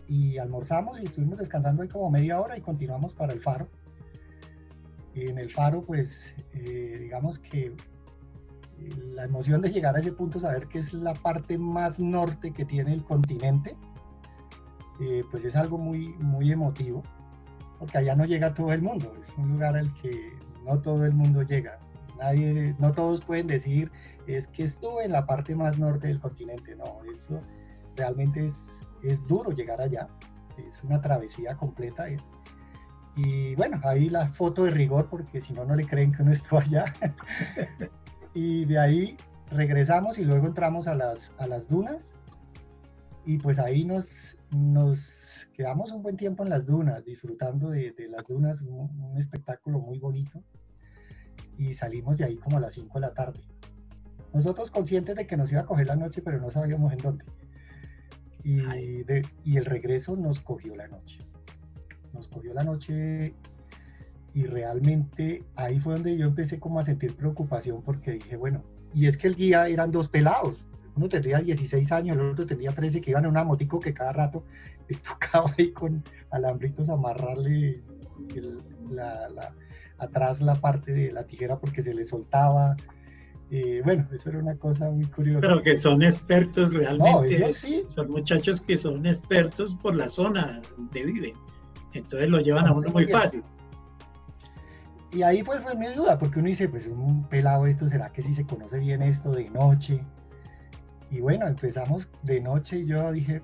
[0.10, 3.68] y almorzamos y estuvimos descansando ahí como media hora y continuamos para el faro.
[5.14, 6.20] En el faro, pues,
[6.54, 7.74] eh, digamos que eh,
[9.14, 12.66] la emoción de llegar a ese punto, saber que es la parte más norte que
[12.66, 13.78] tiene el continente,
[15.00, 17.04] eh, pues es algo muy, muy emotivo,
[17.78, 20.34] porque allá no llega todo el mundo, es un lugar al que
[20.66, 21.80] no todo el mundo llega.
[22.18, 23.92] Nadie, no todos pueden decir,
[24.26, 27.42] es que estuve en la parte más norte del continente, no, eso
[27.96, 30.08] realmente es es duro llegar allá,
[30.58, 32.08] es una travesía completa.
[33.16, 36.32] y bueno, ahí la foto de rigor, porque si no, no le creen que uno
[36.34, 36.94] estuvo allá.
[38.34, 39.18] y de ahí
[39.52, 42.10] regresamos y luego entramos a las, a las dunas.
[43.26, 48.26] Y pues ahí nos, nos quedamos un buen tiempo en las dunas, disfrutando de, las
[48.26, 50.44] dunas, un, espectáculo muy bonito.
[51.58, 53.42] Y salimos de ahí como a las 5 de la tarde.
[54.34, 57.26] Nosotros conscientes de que nos iba a coger la noche, pero no sabíamos en dónde.
[58.44, 58.62] Y,
[59.44, 61.18] y el regreso nos cogió la noche.
[62.14, 63.34] Nos cogió la noche
[64.34, 69.08] y realmente ahí fue donde yo empecé como a sentir preocupación porque dije, bueno, y
[69.08, 73.02] es que el guía eran dos pelados, uno tendría 16 años, el otro tendría 13,
[73.02, 74.44] que iban en una motico que cada rato
[74.88, 77.82] les tocaba ahí con alambritos amarrarle
[78.92, 79.54] la, la,
[79.98, 82.76] atrás la parte de la tijera porque se le soltaba.
[83.52, 85.42] Y bueno, eso era una cosa muy curiosa.
[85.42, 87.54] Pero que son expertos realmente.
[87.86, 91.34] Son muchachos que son expertos por la zona donde viven.
[91.94, 93.44] Entonces lo llevan a uno muy fácil.
[95.12, 98.22] Y ahí pues fue mi duda, porque uno dice, pues un pelado esto, ¿será que
[98.22, 100.06] si se conoce bien esto de noche?
[101.10, 103.42] Y bueno, empezamos de noche y yo dije,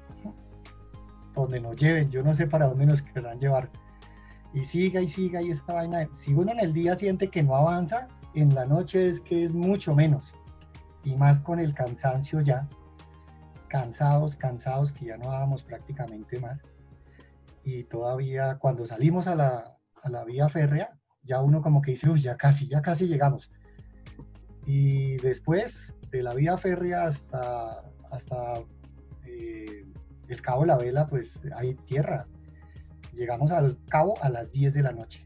[1.34, 3.72] donde nos lleven, yo no sé para dónde nos querrán llevar.
[4.54, 7.56] Y siga y siga y esta vaina, si uno en el día siente que no
[7.56, 10.34] avanza, en la noche es que es mucho menos.
[11.04, 12.67] Y más con el cansancio ya,
[13.67, 16.60] cansados, cansados, que ya no dábamos prácticamente más.
[17.63, 22.10] Y todavía cuando salimos a la, a la vía férrea, ya uno como que dice,
[22.10, 23.52] uy, ya casi, ya casi llegamos.
[24.65, 27.69] Y después de la vía férrea hasta,
[28.12, 28.54] hasta
[29.26, 29.86] eh,
[30.28, 32.28] el Cabo de la Vela, pues hay tierra.
[33.13, 35.26] Llegamos al cabo a las 10 de la noche.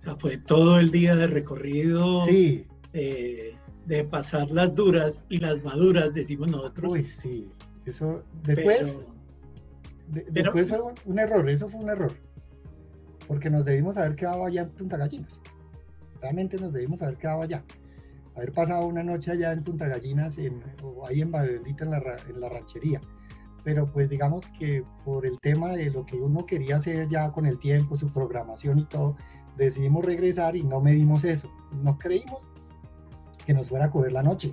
[0.00, 2.24] O sea, fue todo el día de recorrido.
[2.24, 2.66] Sí.
[2.94, 6.92] Eh, de pasar las duras y las maduras, decimos nosotros.
[6.92, 7.50] Uy, sí.
[7.84, 8.98] Eso después,
[10.30, 12.12] después fue un error, eso fue un error.
[13.26, 15.40] Porque nos debimos haber quedado allá en Punta Gallinas.
[16.20, 17.64] Realmente nos debimos haber quedado allá.
[18.36, 20.36] Haber pasado una noche allá en Punta Gallinas
[20.82, 23.00] o ahí en Badendita en la, en la ranchería
[23.62, 27.46] pero pues digamos que por el tema de lo que uno quería hacer ya con
[27.46, 29.16] el tiempo, su programación y todo,
[29.56, 31.50] decidimos regresar y no medimos eso.
[31.82, 32.42] No creímos
[33.44, 34.50] que nos fuera a coger la noche.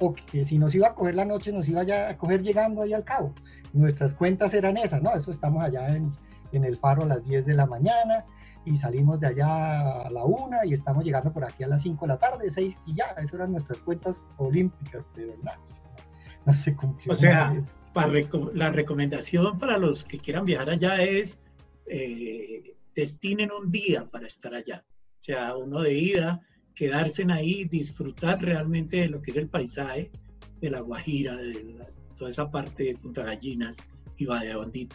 [0.00, 2.82] O que si nos iba a coger la noche, nos iba ya a coger llegando
[2.82, 3.32] ahí al cabo.
[3.72, 5.14] Nuestras cuentas eran esas, ¿no?
[5.14, 6.12] Eso estamos allá en,
[6.52, 8.24] en el faro a las 10 de la mañana
[8.64, 12.04] y salimos de allá a la 1 y estamos llegando por aquí a las 5
[12.04, 13.06] de la tarde, 6 y ya.
[13.18, 15.56] Eso eran nuestras cuentas olímpicas, de verdad.
[16.46, 17.12] No se cumplió.
[17.12, 17.52] O sea,
[17.92, 18.12] para
[18.54, 21.40] la recomendación para los que quieran viajar allá es
[21.86, 24.84] eh, destinen un día para estar allá.
[25.18, 26.40] O sea, uno de ida,
[26.74, 30.10] quedarse ahí, disfrutar realmente de lo que es el paisaje,
[30.60, 31.76] de la Guajira, de
[32.16, 33.78] toda esa parte de Punta Gallinas
[34.16, 34.90] y Valladolid.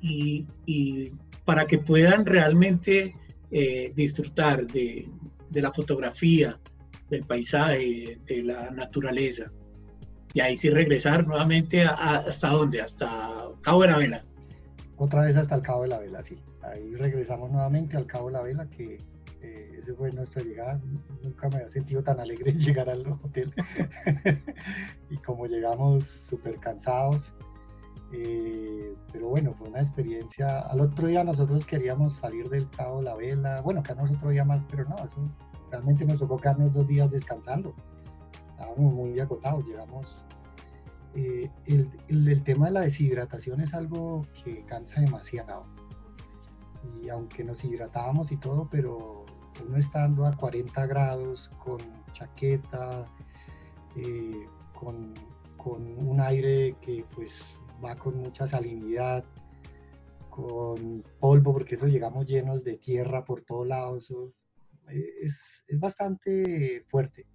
[0.00, 1.10] Y, y
[1.44, 3.14] para que puedan realmente
[3.50, 5.06] eh, disfrutar de,
[5.50, 6.58] la fotografía,
[7.10, 9.52] del paisaje, de la naturaleza.
[10.32, 14.24] Y ahí sí regresar nuevamente hasta dónde, hasta Cabo de la Vela.
[15.02, 16.38] Otra vez hasta el Cabo de la Vela, sí.
[16.62, 18.98] Ahí regresamos nuevamente al Cabo de la Vela, que
[19.40, 20.80] eh, ese fue nuestra llegada.
[21.24, 23.52] Nunca me había sentido tan alegre llegar al hotel.
[25.10, 27.20] y como llegamos súper cansados.
[28.12, 30.60] Eh, pero bueno, fue una experiencia.
[30.60, 33.60] Al otro día nosotros queríamos salir del Cabo de la Vela.
[33.62, 35.28] Bueno, quedarnos otro día más, pero no, eso
[35.68, 37.74] realmente nos tocó quedarnos dos días descansando.
[38.52, 40.06] Estábamos muy agotados, llegamos
[41.14, 45.64] eh, el, el, tema de la deshidratación es algo que cansa demasiado.
[47.02, 49.24] Y aunque nos hidratábamos y todo, pero
[49.66, 51.78] uno estando a 40 grados con
[52.12, 53.06] chaqueta,
[53.96, 55.14] eh, con,
[55.56, 57.32] con, un aire que pues
[57.84, 59.24] va con mucha salinidad,
[60.30, 64.10] con polvo, porque eso llegamos llenos de tierra por todos lados,
[64.88, 67.26] eh, es, es bastante fuerte.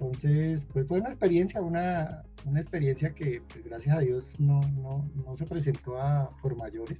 [0.00, 5.10] Entonces, pues fue una experiencia, una, una experiencia que pues, gracias a Dios no, no,
[5.24, 6.98] no se presentó a, por mayores.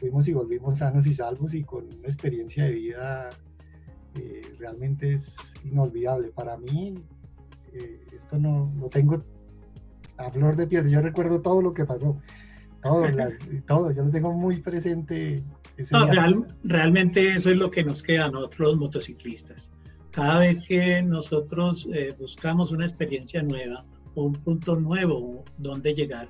[0.00, 3.30] Fuimos y volvimos sanos y salvos y con una experiencia de vida
[4.16, 6.30] eh, realmente es inolvidable.
[6.30, 6.94] Para mí,
[7.72, 9.18] eh, esto no, no tengo
[10.16, 10.88] a flor de piel.
[10.88, 12.20] Yo recuerdo todo lo que pasó,
[12.82, 13.04] todo,
[13.68, 13.92] todo.
[13.92, 15.40] Yo lo tengo muy presente.
[16.64, 19.70] realmente eso es lo que nos queda a nosotros los motociclistas
[20.14, 26.28] cada vez que nosotros eh, buscamos una experiencia nueva o un punto nuevo donde llegar,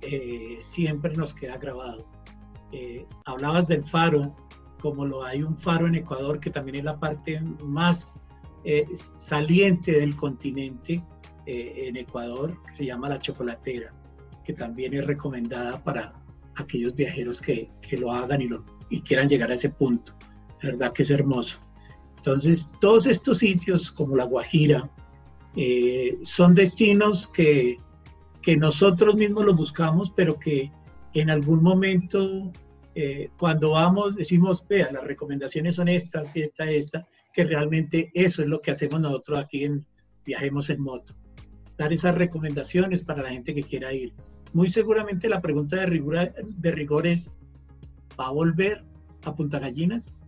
[0.00, 2.04] eh, siempre nos queda grabado.
[2.72, 4.34] Eh, hablabas del faro,
[4.80, 8.18] como lo hay un faro en Ecuador, que también es la parte más
[9.16, 11.00] saliente del continente
[11.46, 13.94] en Ecuador, que se llama la chocolatera,
[14.44, 16.12] que también es recomendada para
[16.56, 20.12] aquellos viajeros que, que lo hagan y, lo, y quieran llegar a ese punto.
[20.60, 21.58] La verdad que es hermoso.
[22.20, 24.90] Entonces, todos estos sitios como La Guajira
[25.56, 27.78] eh, son destinos que,
[28.42, 30.70] que, nosotros mismos los buscamos, pero que
[31.14, 32.52] en algún momento,
[32.94, 38.48] eh, cuando vamos, decimos, vea, las recomendaciones son estas, esta, esta, que realmente eso es
[38.48, 39.86] lo que hacemos nosotros aquí en
[40.26, 41.14] Viajemos en Moto.
[41.78, 44.12] Dar esas recomendaciones para la gente que quiera ir.
[44.52, 47.32] Muy seguramente la pregunta de rigor, de rigor es,
[48.20, 48.84] ¿va a volver
[49.24, 50.19] a Punta Gallinas?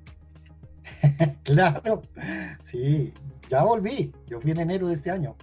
[1.44, 2.02] claro,
[2.64, 3.12] sí,
[3.48, 4.12] ya volví.
[4.26, 5.36] Yo fui en enero de este año.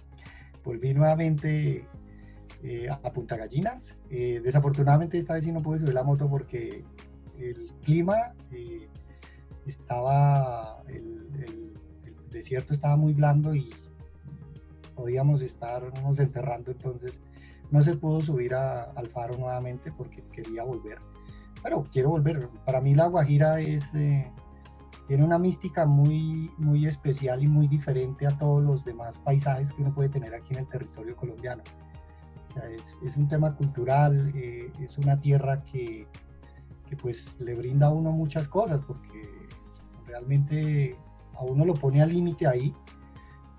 [0.64, 1.86] Volví nuevamente
[2.62, 3.94] eh, a Punta Gallinas.
[4.10, 6.84] Eh, desafortunadamente esta vez sí no pude subir la moto porque
[7.38, 8.88] el clima eh,
[9.66, 11.72] estaba, el,
[12.30, 13.70] desierto estaba muy blando y
[14.94, 17.18] podíamos estarnos enterrando, entonces
[17.70, 20.98] no se pudo subir al faro nuevamente porque quería volver.
[21.62, 22.46] Pero quiero volver.
[22.66, 23.84] Para mí la Guajira es,
[25.10, 29.82] tiene una mística muy, muy especial y muy diferente a todos los demás paisajes que
[29.82, 31.64] uno puede tener aquí en el territorio colombiano.
[33.04, 36.06] es, un tema cultural, eh, es una tierra que,
[36.88, 39.48] que pues le brinda a uno muchas cosas porque
[40.06, 40.96] realmente
[41.34, 42.72] a uno lo pone al límite ahí.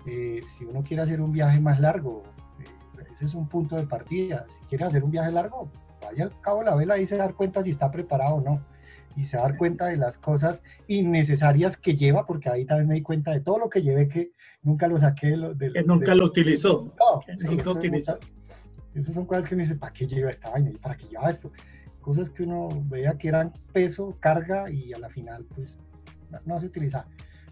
[0.06, 2.22] Eh, si uno quiere hacer un viaje más largo,
[2.60, 4.46] eh, ese es un punto de partida.
[4.62, 5.68] Si quiere hacer un viaje largo,
[6.00, 8.71] vaya al cabo de la vela y se dar cuenta si está preparado o no.
[9.16, 13.02] Y se dar cuenta de las cosas innecesarias que lleva, porque ahí también me di
[13.02, 14.32] cuenta de todo lo que llevé que
[14.62, 15.36] nunca lo saqué.
[15.54, 16.92] De, que nunca lo utilizó.
[16.98, 18.18] No, nunca utilizó.
[18.94, 20.70] Esas son cosas que me dice, ¿para qué lleva esta vaina?
[20.70, 21.50] ¿Y para qué lleva esto?
[22.00, 25.76] Cosas que uno veía que eran peso, carga y a la final pues
[26.44, 27.06] no se utiliza.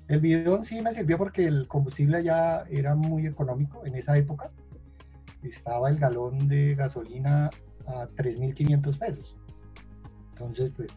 [0.09, 4.51] El bidón sí me sirvió porque el combustible ya era muy económico en esa época.
[5.43, 7.49] Estaba el galón de gasolina
[7.87, 9.37] a 3.500 pesos.
[10.33, 10.89] Entonces, pues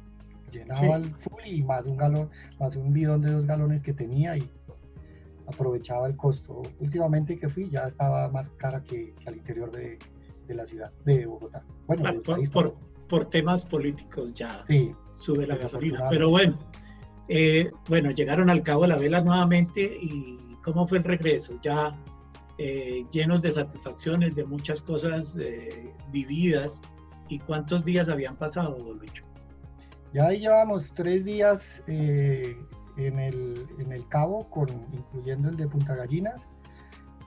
[0.53, 2.29] llenaba el full y más un galón,
[2.59, 4.49] más un bidón de dos galones que tenía y
[5.47, 6.61] aprovechaba el costo.
[6.79, 9.99] Últimamente que fui ya estaba más cara que, al interior de,
[10.49, 11.63] la ciudad de Bogotá.
[11.87, 12.75] Bueno, por,
[13.07, 14.63] por, temas políticos ya
[15.11, 16.07] sube la gasolina.
[16.09, 16.59] Pero bueno,
[17.27, 21.59] eh, bueno, llegaron al Cabo de la Vela nuevamente y ¿cómo fue el regreso?
[21.63, 21.97] Ya
[22.57, 26.81] eh, llenos de satisfacciones, de muchas cosas eh, vividas.
[27.29, 29.23] ¿Y cuántos días habían pasado, Lucho?
[30.13, 35.95] Ya ahí llevamos tres días en, el, en el Cabo, con, incluyendo el de Punta
[35.95, 36.39] Gallinas.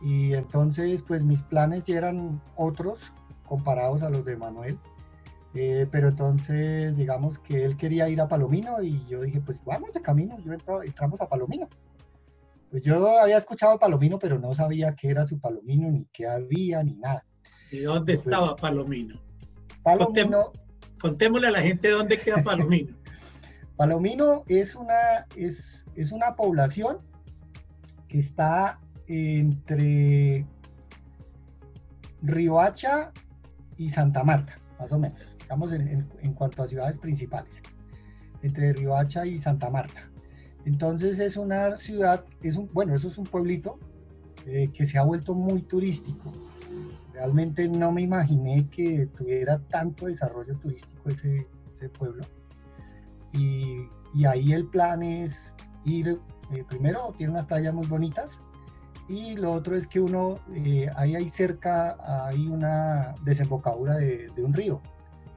[0.02, 3.00] Y entonces, pues mis planes ya eran otros
[3.44, 4.78] comparados a los de Manuel.
[5.54, 9.92] Eh, pero entonces, digamos que él quería ir a Palomino y yo dije, pues vamos
[9.92, 10.52] de camino, yo
[10.84, 11.66] entramos a Palomino.
[12.70, 16.82] Pues yo había escuchado Palomino, pero no sabía qué era su Palomino, ni qué había,
[16.84, 17.24] ni nada.
[17.72, 19.18] ¿Y dónde estaba Palomino?
[19.82, 20.52] Palomino.
[21.00, 22.94] Contémosle a la gente dónde queda Palomino.
[23.76, 26.98] Palomino es una, es, es una población
[28.08, 30.46] que está entre
[32.22, 33.12] Riohacha
[33.76, 37.50] y Santa Marta, más o menos digamos en, cuanto a ciudades principales,
[38.42, 40.10] entre Riohacha y Santa Marta.
[40.64, 43.78] Entonces es una ciudad, es un, bueno, eso es un pueblito
[44.44, 46.32] eh, que se ha vuelto muy turístico.
[47.12, 51.46] Realmente no me imaginé que tuviera tanto desarrollo turístico ese,
[51.76, 52.24] ese pueblo.
[53.32, 55.54] Y, y, ahí el plan es
[55.84, 56.20] ir,
[56.52, 58.40] eh, primero tiene unas playas muy bonitas,
[59.08, 61.96] y lo otro es que uno, eh, ahí, ahí cerca
[62.26, 64.80] hay una desembocadura de, un río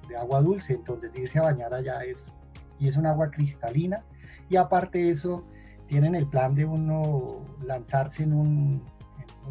[0.07, 2.33] de agua dulce, entonces irse a bañar allá es,
[2.79, 4.03] y es un agua cristalina,
[4.49, 5.43] y aparte de eso,
[5.87, 8.83] tienen el plan de uno lanzarse en un,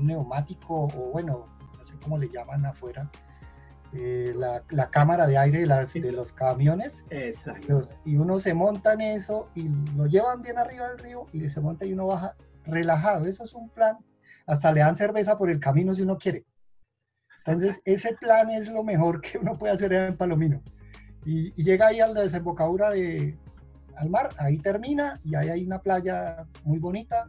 [0.01, 1.58] neumático, o bueno, no
[1.99, 3.11] sé cómo le llaman afuera,
[3.95, 7.03] eh, la, cámara de aire de, de los camiones.
[7.11, 7.89] Exacto.
[8.05, 11.61] y uno se monta en eso y lo llevan bien arriba del río y se
[11.61, 12.35] monta y uno baja
[12.65, 13.27] relajado.
[13.27, 13.97] Eso es un plan.
[14.47, 16.45] Hasta le dan cerveza por el camino si uno quiere.
[17.47, 20.63] Entonces, ese plan es lo mejor que uno puede hacer en Palomino.
[21.25, 23.37] Y, llega ahí a la desembocadura de,
[23.97, 27.29] al mar, ahí termina y ahí hay una playa muy bonita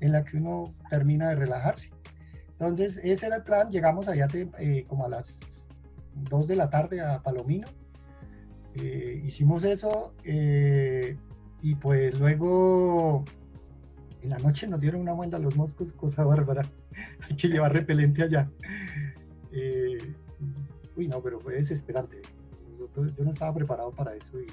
[0.00, 1.90] en la que uno termina de relajarse.
[2.62, 3.70] Entonces, ese era el plan.
[3.70, 5.38] Llegamos allá eh, como a las
[6.14, 7.66] 2 de la tarde a Palomino.
[8.74, 11.16] Eh, hicimos eso eh,
[11.60, 13.24] y pues luego
[14.22, 16.62] en la noche nos dieron una muenda a los moscos, cosa bárbara.
[17.28, 18.48] Hay que llevar repelente allá.
[19.50, 19.98] Eh,
[20.96, 22.22] uy, no, pero fue desesperante.
[22.78, 24.40] Yo, no estaba preparado para eso.
[24.40, 24.46] Y...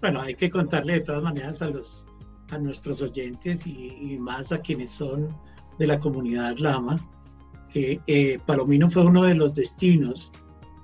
[0.00, 2.04] Bueno, hay que contarle de todas maneras a, los,
[2.50, 5.28] a nuestros oyentes y, más a quienes son
[5.78, 6.96] de la comunidad Lama,
[7.72, 10.32] que eh, Palomino fue uno de los destinos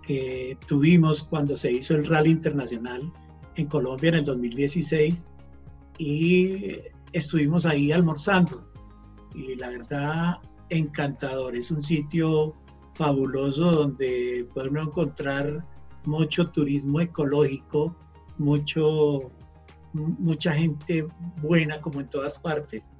[0.02, 3.12] que tuvimos cuando se hizo el Rally Internacional
[3.56, 5.26] en Colombia en el 2016
[5.98, 6.76] y
[7.12, 8.66] estuvimos ahí almorzando.
[9.34, 10.38] Y la verdad
[10.68, 12.54] encantador, es un sitio
[12.94, 15.64] fabuloso donde podemos encontrar
[16.04, 17.96] mucho turismo ecológico,
[18.38, 19.30] mucho,
[19.92, 21.06] mucha gente
[21.40, 22.90] buena como en todas partes,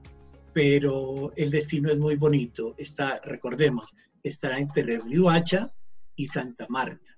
[0.52, 2.74] pero el destino es muy bonito.
[2.76, 5.72] Está, recordemos, estará entre Riohacha
[6.16, 7.16] y Santa Marta.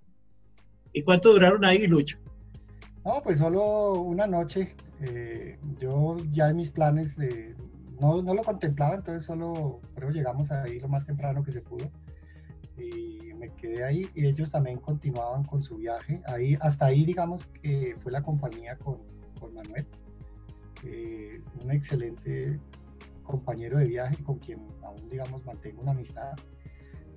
[0.92, 2.18] ¿Y cuánto duraron ahí, Lucho?
[3.04, 4.74] No, pues solo una noche.
[5.00, 7.16] Eh, yo ya en mis planes
[8.00, 11.90] no, no, lo contemplaba, entonces solo pero llegamos ahí lo más temprano que se pudo
[12.78, 16.20] y me quedé ahí y ellos también continuaban con su viaje.
[16.26, 18.98] Ahí, hasta ahí digamos que fue la compañía con,
[19.38, 19.86] con Manuel.
[20.84, 22.58] Eh, un excelente
[23.24, 26.32] compañero de viaje con quien aún, digamos, mantengo una amistad.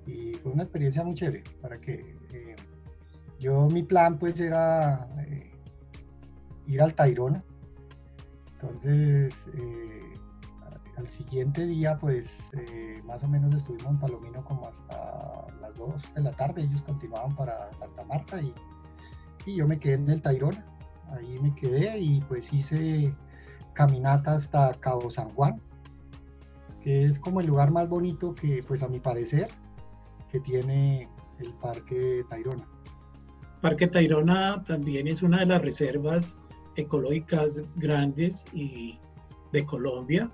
[0.06, 2.56] Y fue una experiencia muy chévere, para que eh,
[3.38, 5.52] yo mi plan pues era eh,
[6.66, 7.44] ir al Tairona.
[8.54, 10.14] Entonces, eh,
[10.96, 12.28] al siguiente día, pues
[13.04, 16.62] más o menos estuvimos en Palomino como hasta las 2 de la tarde.
[16.62, 18.52] Ellos continuaban para Santa Marta y,
[19.46, 20.64] y yo me quedé en el Tairona.
[21.12, 23.14] Ahí me quedé y pues hice
[23.78, 25.54] caminata hasta Cabo San Juan,
[26.88, 29.48] es como el lugar más bonito que, pues a mi parecer,
[30.30, 31.08] que tiene
[31.38, 32.66] el Parque Tayrona.
[33.60, 36.40] Parque Tayrona también es una de las reservas
[36.76, 38.98] ecológicas grandes y
[39.52, 40.30] de Colombia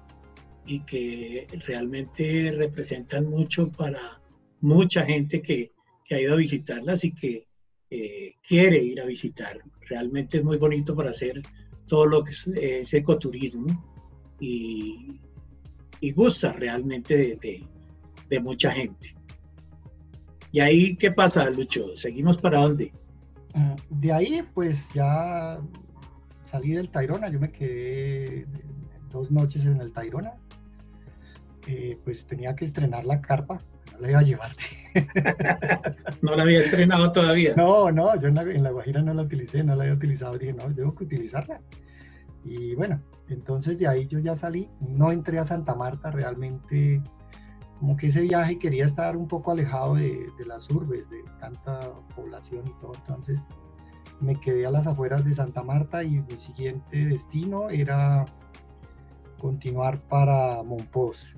[0.67, 4.21] y que realmente representan mucho para
[4.61, 5.73] mucha gente que,
[6.11, 7.49] ha ido a visitarlas y que
[7.91, 9.59] eh, quiere ir a visitar.
[9.89, 11.43] Realmente es muy bonito para hacer
[11.87, 13.67] todo lo que es, ecoturismo
[14.39, 15.21] y,
[16.13, 19.15] gusta realmente de, mucha gente.
[20.51, 21.97] ¿Y ahí qué pasa, Lucho?
[21.97, 22.91] ¿Seguimos para dónde?
[23.55, 25.61] Ah, de ahí, pues ya
[26.51, 28.45] salí del Tairona, yo me quedé
[29.11, 30.33] dos noches en el Tairona.
[31.67, 33.59] Eh, pues tenía que estrenar la carpa,
[33.93, 34.57] no la iba a llevar.
[36.23, 37.55] no la había estrenado todavía.
[37.57, 40.65] No, no, yo en la, Guajira no la utilicé, no la había utilizado, dije, no,
[40.75, 41.61] tengo que utilizarla.
[42.45, 47.03] Y bueno, entonces de ahí yo ya salí, no entré a Santa Marta, realmente
[47.79, 51.81] como que ese viaje quería estar un poco alejado de, las urbes, de tanta
[52.15, 53.43] población y todo, entonces
[54.21, 58.25] me quedé a las afueras de Santa Marta y mi siguiente destino era
[59.39, 61.35] continuar para Monpós.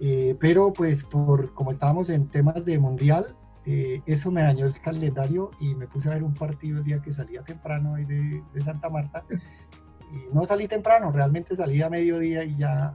[0.00, 3.34] Eh, pero pues por como estábamos en temas de mundial,
[3.64, 7.00] eh, eso me dañó el calendario y me puse a ver un partido el día
[7.00, 9.24] que salía temprano ahí de, de Santa Marta
[10.12, 12.94] y no salí temprano, realmente salí a mediodía y ya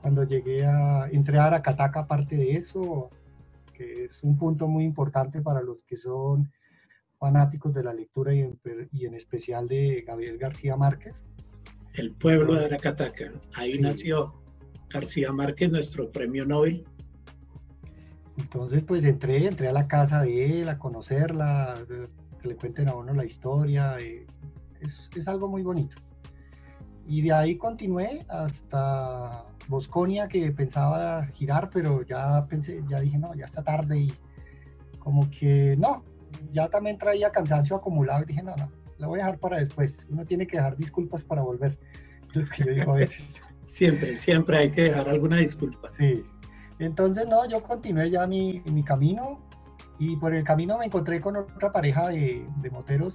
[0.00, 3.08] cuando llegué a entrar a Aracataca, aparte de eso,
[3.72, 6.52] que es un punto muy importante para los que son
[7.18, 8.58] fanáticos de la lectura y en,
[8.92, 11.14] y en especial de Gabriel García Márquez.
[11.94, 14.34] El pueblo de Aracataca, ahí nació
[14.90, 16.84] García Márquez, nuestro premio Nobel.
[18.36, 21.74] Entonces, pues entré, entré a la casa de él, a conocerla,
[22.42, 23.96] que le cuenten a uno la historia.
[24.00, 24.26] Eh,
[24.80, 25.94] es, es algo muy bonito.
[27.06, 33.34] Y de ahí continué hasta Bosconia, que pensaba girar, pero ya pensé, ya dije, no,
[33.34, 34.12] ya está tarde y
[34.98, 36.02] como que no,
[36.52, 39.94] ya también traía cansancio acumulado y dije, no, no, lo voy a dejar para después.
[40.08, 41.78] Uno tiene que dejar disculpas para volver.
[42.34, 43.22] yo digo a veces.
[43.64, 45.90] siempre, siempre hay que dejar alguna disculpa.
[45.98, 46.24] Sí.
[46.78, 49.40] Entonces, no, yo continué ya mi, mi camino
[49.98, 53.14] y por el camino me encontré con otra pareja de, de moteros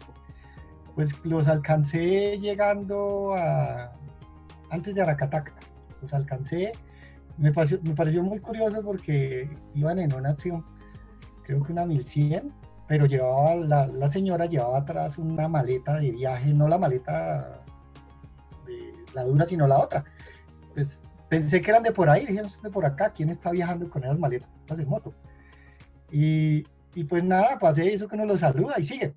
[0.96, 3.92] pues los alcancé llegando a,
[4.70, 5.54] antes de Aracataca,
[6.02, 6.72] los alcancé,
[7.38, 10.66] me pareció, me pareció muy curioso porque iban en una Triumph,
[11.44, 12.52] creo que una 1100,
[12.88, 17.62] pero llevaba, la, la, señora llevaba atrás una maleta de viaje, no la maleta
[18.66, 20.04] de la dura, sino la otra.
[20.74, 23.90] Pues pensé que eran de por ahí, dije, no de por acá, ¿quién está viajando
[23.90, 25.14] con esas maletas de moto?
[26.12, 26.64] Y,
[26.96, 29.16] y pues nada, pasé eso que uno lo saluda y sigue.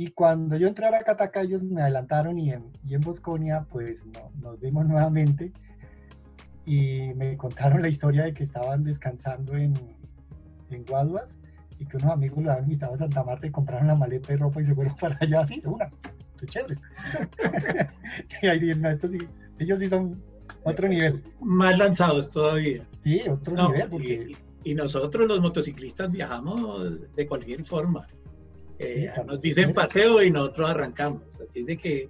[0.00, 4.02] Y cuando yo entré a Cataca, ellos me adelantaron y en, y en Bosconia, pues
[4.06, 5.52] no, nos vimos nuevamente
[6.64, 9.74] y me contaron la historia de que estaban descansando en,
[10.70, 11.36] en Guaduas
[11.78, 14.38] y que unos amigos lo habían invitado a Santa Marta y compraron la maleta de
[14.38, 15.90] ropa y se fueron para allá así, una.
[16.38, 16.76] Qué chévere.
[18.40, 18.72] y ahí,
[19.02, 19.18] sí,
[19.58, 20.18] ellos sí son
[20.64, 21.22] otro nivel.
[21.42, 22.88] Más lanzados todavía.
[23.04, 24.34] Sí, otro nivel.
[24.64, 28.06] y nosotros los motociclistas viajamos de cualquier forma.
[28.82, 31.38] Eh, nos dicen paseo y nosotros arrancamos.
[31.38, 32.08] Así de que,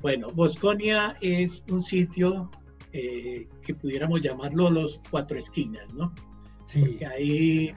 [0.00, 2.48] bueno, Bosconia es un sitio
[2.92, 6.14] eh, que pudiéramos llamarlo los cuatro esquinas, ¿no?
[6.68, 6.80] Sí.
[6.80, 7.74] Porque ahí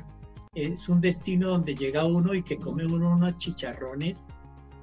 [0.53, 4.27] es un destino donde llega uno y que come uno unos chicharrones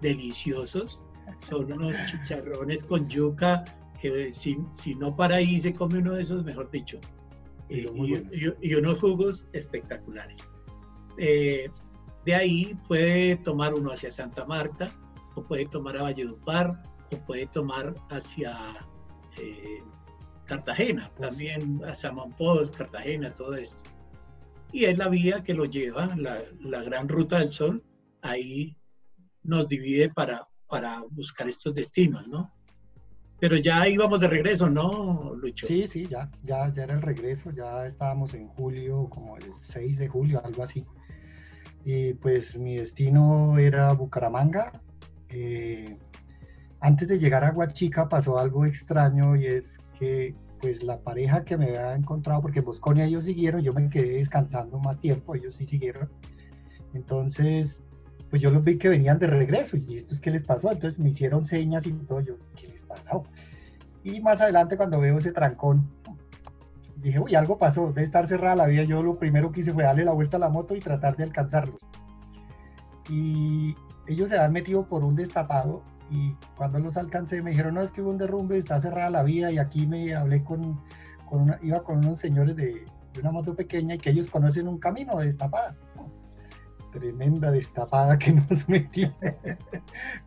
[0.03, 1.05] deliciosos.
[1.39, 3.65] Son unos chicharrones con yuca
[4.01, 6.99] que si, si no para ahí se come uno de esos, mejor dicho.
[7.69, 7.87] y,
[8.61, 10.41] y, unos jugos espectaculares.
[11.17, 11.71] Eh,
[12.27, 14.89] de ahí puede tomar uno hacia Santa Marta,
[15.37, 18.85] o puede tomar a Valledupar, o puede tomar hacia
[19.39, 19.81] eh,
[20.45, 23.81] Cartagena, también hacia Monpós, Cartagena, todo esto.
[24.73, 27.85] Y es la vía que lo lleva, la, gran ruta del sol,
[28.23, 28.77] ahí
[29.45, 32.53] nos divide para, para buscar estos destinos, ¿no?
[33.39, 35.69] Pero ya íbamos de regreso, ¿no, Lucho?
[35.69, 39.99] Sí, sí, ya, ya, ya era el regreso, ya estábamos en julio, como el 6
[39.99, 40.85] de julio, algo así
[41.87, 44.73] y pues mi destino era Bucaramanga.
[45.29, 45.97] Eh,
[46.81, 49.65] antes de llegar a Huachica pasó algo extraño y es
[49.97, 53.89] que pues la pareja que me había encontrado, porque en Bosconia ellos siguieron, yo me
[53.89, 56.11] quedé descansando más tiempo, ellos sí siguieron.
[56.93, 57.81] Entonces,
[58.31, 60.99] pues yo los vi que venían de regreso y esto es qué les pasó, entonces
[60.99, 63.23] me hicieron señas y todo, yo, ¿qué les pasó?
[64.03, 65.89] Y más adelante cuando veo ese trancón,
[67.07, 69.85] dije, uy, algo pasó, de estar cerrada la vía, yo lo primero que hice fue
[69.85, 71.79] darle la vuelta a la moto y tratar de alcanzarlos.
[73.09, 73.77] Y
[74.09, 77.91] ellos se han metido por un destapado y cuando los alcancé me dijeron, no, es
[77.91, 80.81] que hubo un derrumbe, está cerrada la vía y aquí me hablé con,
[81.29, 82.85] con una, iba con unos señores de,
[83.15, 85.75] de, una moto pequeña y que ellos conocen un camino de destapada.
[86.93, 89.13] Tremenda destapada que nos metió,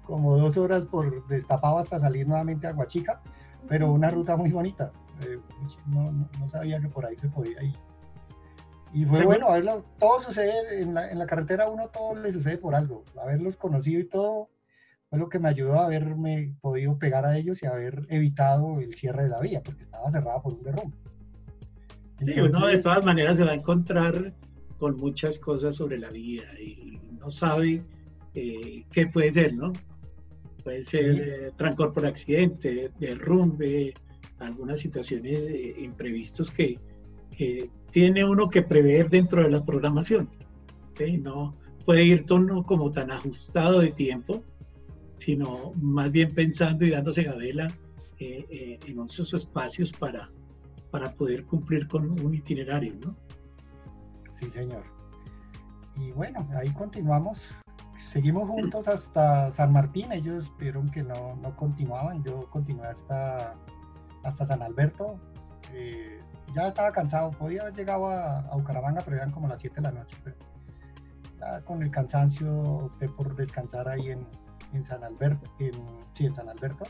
[0.03, 3.21] como dos horas por destapado hasta salir nuevamente a Huachica,
[3.67, 4.91] pero una ruta muy bonita.
[5.25, 5.39] Eh,
[5.87, 7.75] no, no, sabía que por ahí se podía ir.
[8.93, 12.57] Y fue bueno, verlo, todo sucede en la, en la carretera, uno todo le sucede
[12.57, 13.03] por algo.
[13.21, 14.49] Haberlos conocido y todo,
[15.09, 18.95] fue lo que me ayudó a haberme podido pegar a ellos y haber evitado el
[18.95, 20.97] cierre de la vía, porque estaba cerrada por un derrumbe.
[22.21, 24.33] Sí, uno de todas maneras se va a encontrar
[24.77, 27.83] con muchas cosas sobre la vía y no sabe
[28.35, 29.73] eh, qué puede ser, ¿no?
[30.63, 33.93] Puede ser eh, trancor por accidente, derrumbe,
[34.39, 36.79] algunas situaciones eh, imprevistos que,
[37.35, 40.29] que, tiene uno que prever dentro de la programación.
[40.93, 41.17] ¿sí?
[41.17, 44.43] No puede ir todo como tan ajustado de tiempo
[45.19, 47.67] sino más bien pensando y dándose gabela
[48.19, 50.29] eh, eh, en esos espacios para,
[50.91, 53.15] para poder cumplir con un itinerario, ¿no?
[54.39, 54.83] Sí, señor.
[55.97, 57.37] Y bueno, ahí continuamos.
[58.13, 60.11] Seguimos juntos hasta San Martín.
[60.13, 62.23] Ellos vieron que no, no continuaban.
[62.23, 63.55] Yo continué hasta,
[64.23, 65.19] hasta San Alberto.
[65.73, 66.19] Eh,
[66.55, 67.31] ya estaba cansado.
[67.31, 70.17] Podía haber llegado a, a, Bucaramanga, pero eran como las 7 de la noche.
[71.39, 74.25] ya con el cansancio opté por descansar ahí en,
[74.73, 75.73] en San Alberto, en,
[76.15, 76.85] sí, en San Alberto.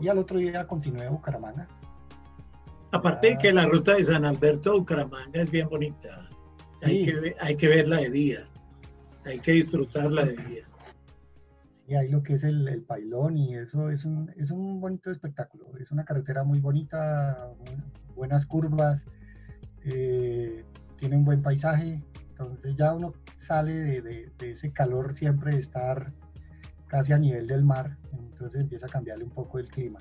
[0.00, 1.66] Y al otro día continué a Bucaramanga.
[2.92, 6.28] Aparte de que la ruta de San Alberto a Bucaramanga es bien bonita.
[6.82, 8.48] Hay, que, hay que verla de día.
[9.24, 10.67] Hay que disfrutarla de día.
[11.88, 15.10] Y ahí lo que es el, el pailón y eso es un, es un bonito
[15.10, 15.74] espectáculo.
[15.78, 17.50] Es una carretera muy bonita,
[18.14, 19.06] buenas curvas,
[19.84, 20.66] eh,
[20.98, 22.02] tiene un buen paisaje.
[22.28, 26.12] Entonces ya uno sale de, de, ese calor siempre de estar
[26.88, 29.98] casi a nivel del mar, entonces empieza a cambiarle un poco el clima.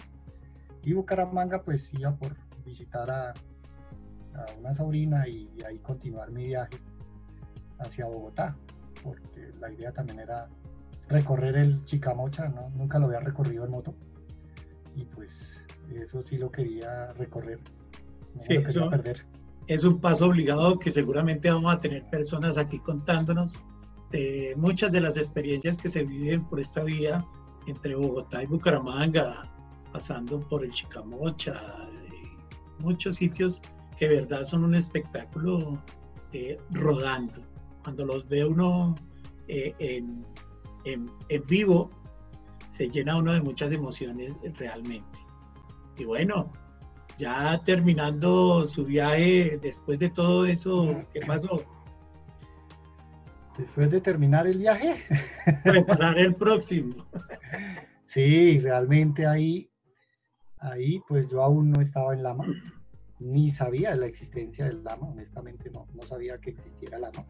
[0.84, 2.36] Y Bucaramanga pues iba por
[2.66, 6.78] visitar a, a una sobrina y, ahí continuar mi viaje
[7.80, 8.58] hacia Bogotá,
[9.02, 10.50] porque la idea también era
[11.10, 12.70] recorrer el Chicamocha, ¿no?
[12.76, 13.96] nunca lo había recorrido en moto
[14.96, 15.58] y pues
[15.94, 17.60] eso sí lo quería recorrer.
[17.60, 19.26] No sí, eso perder.
[19.68, 23.60] es un paso obligado que seguramente vamos a tener personas aquí contándonos
[24.12, 27.24] de muchas de las experiencias que se viven por esta vía
[27.68, 29.52] entre Bogotá y Bucaramanga,
[29.92, 31.90] pasando por el Chicamocha,
[32.80, 33.62] muchos sitios
[33.98, 35.82] que de verdad son un espectáculo
[36.34, 37.42] eh, rodando.
[37.84, 38.96] Cuando los ve uno
[39.48, 40.26] eh, en,
[40.94, 41.90] en, en, vivo,
[42.70, 45.20] se llena uno de muchas emociones realmente.
[45.98, 46.52] Y bueno,
[47.18, 51.64] ya terminando su viaje, después de todo eso, ¿qué pasó?
[53.58, 55.04] después de terminar el viaje.
[55.64, 56.96] Preparar el próximo.
[58.06, 59.70] Sí, realmente ahí,
[60.60, 62.46] ahí pues yo aún no estaba en Lama,
[63.20, 67.26] ni sabía de la existencia del Lama, honestamente no, no sabía que existiera Lama.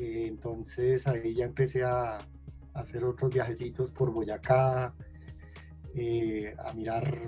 [0.00, 2.18] Eh, entonces ahí ya empecé a,
[2.76, 4.94] hacer otros viajecitos por Boyacá,
[5.94, 7.20] eh, a mirar,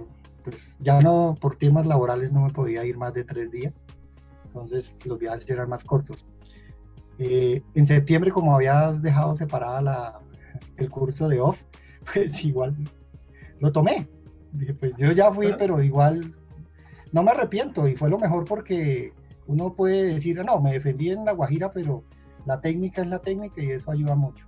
[0.45, 3.75] pues ya no, por temas laborales no me podía ir más de tres días,
[4.47, 6.27] entonces los viajes eran más cortos
[7.19, 10.21] eh, en septiembre, como había dejado separada la,
[10.77, 11.63] el curso de off,
[12.13, 12.77] pues igual
[13.59, 14.09] lo tomé.
[14.53, 16.35] Dije, pues yo ya fui, pero igual
[17.13, 19.13] no me arrepiento y fue lo mejor porque
[19.47, 22.05] uno puede decir, no, me defendí en la Guajira, pero
[22.47, 24.47] la técnica es la técnica y eso ayuda mucho.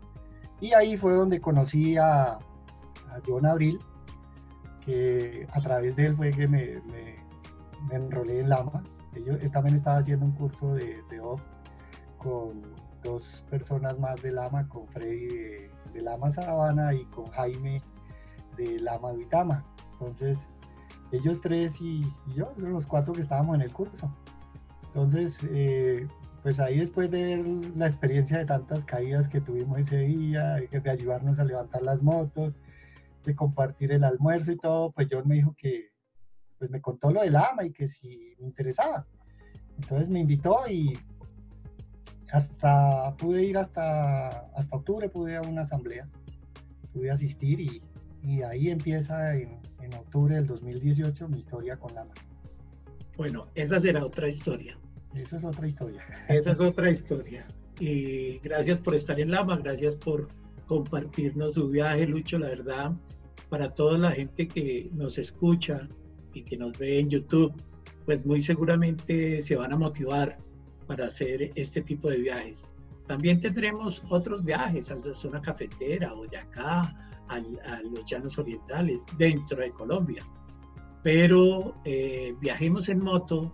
[0.61, 2.38] Y ahí fue donde conocí a, a
[3.26, 3.78] John Abril,
[4.84, 6.80] que a través de él fue que me,
[7.90, 8.82] enrolé en Lama.
[9.26, 11.42] Yo también estaba haciendo un curso de, de off
[12.18, 12.62] con
[13.02, 15.26] dos personas más de Lama, con Freddy
[15.92, 17.82] de, Lama Sabana y con Jaime
[18.56, 19.64] de Lama Vitama.
[19.92, 20.38] Entonces,
[21.12, 22.02] ellos tres y,
[22.34, 24.11] yo, los cuatro que estábamos en el curso.
[24.88, 26.06] Entonces, eh,
[26.43, 27.45] pues ahí después de
[27.76, 32.57] la experiencia de tantas caídas que tuvimos ese día, de ayudarnos a levantar las motos,
[33.24, 35.91] de compartir el almuerzo y todo, pues John me dijo que,
[36.59, 39.07] pues me contó lo de Lama y que si me interesaba.
[39.78, 40.99] Entonces me invitó y
[42.32, 46.09] hasta pude ir hasta, hasta octubre, pude ir a una asamblea,
[46.93, 47.82] pude asistir y,
[48.22, 52.12] y ahí empieza en, en octubre del 2018 mi historia con Lama.
[53.16, 54.78] Bueno, esa será otra historia.
[55.14, 56.02] Esa es otra historia.
[56.28, 57.46] Esa es otra historia.
[57.78, 60.28] Y gracias por estar en Lama, gracias por
[60.66, 62.92] compartirnos su viaje, Lucho, la verdad,
[63.48, 65.88] para toda la gente que nos escucha
[66.32, 67.52] y que nos ve en YouTube,
[68.04, 70.36] pues muy seguramente se van a motivar
[70.86, 72.66] para hacer este tipo de viajes.
[73.08, 76.82] También tendremos otros viajes a la zona cafetera, Boyacá,
[77.28, 80.24] a, a los llanos orientales, dentro de Colombia.
[81.02, 83.52] Pero eh, viajemos en moto,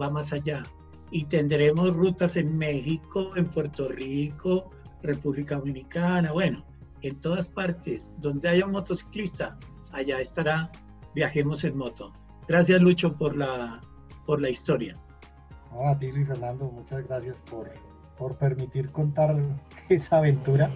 [0.00, 0.64] va más allá.
[1.10, 4.70] Y tendremos rutas en México, en Puerto Rico,
[5.02, 6.64] República Dominicana, bueno,
[7.02, 9.58] en todas partes donde haya un motociclista,
[9.92, 10.70] allá estará
[11.16, 12.12] Viajemos en Moto.
[12.46, 13.80] Gracias Lucho por la,
[14.26, 14.94] por la historia.
[15.72, 17.70] a ti Luis Fernando, muchas gracias por,
[18.18, 19.34] por permitir contar
[19.88, 20.70] esa aventura.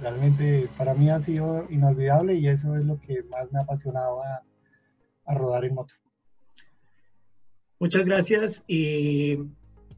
[0.00, 4.42] Realmente para mí ha sido inolvidable y eso es lo que más me apasionaba
[5.26, 5.92] a rodar en moto.
[7.84, 9.36] Muchas gracias y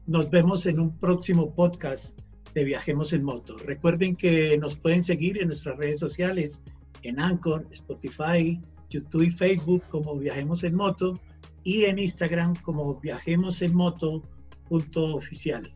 [0.07, 2.19] nos vemos en un próximo podcast
[2.53, 3.57] de Viajemos en Moto.
[3.59, 6.65] Recuerden que nos pueden seguir en nuestras redes sociales,
[7.03, 11.17] en Anchor, Spotify, YouTube y Facebook como Viajemos en Moto
[11.63, 14.21] y en Instagram como Viajemos en Moto
[14.69, 15.71] oficial.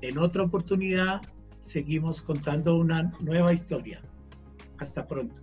[0.00, 1.22] En otra oportunidad
[1.58, 4.00] seguimos contando una nueva historia.
[4.78, 5.42] Hasta pronto.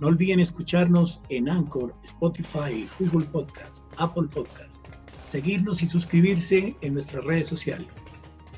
[0.00, 4.82] No olviden escucharnos en Anchor, Spotify, Google Podcast, Apple Podcast.
[5.26, 8.04] Seguirnos y suscribirse en nuestras redes sociales,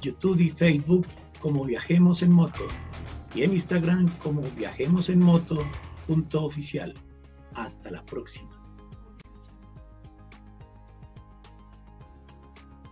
[0.01, 1.07] YouTube y Facebook
[1.41, 2.63] como Viajemos en Moto
[3.35, 5.59] y en Instagram como Viajemos en Moto.
[7.55, 8.52] Hasta la próxima.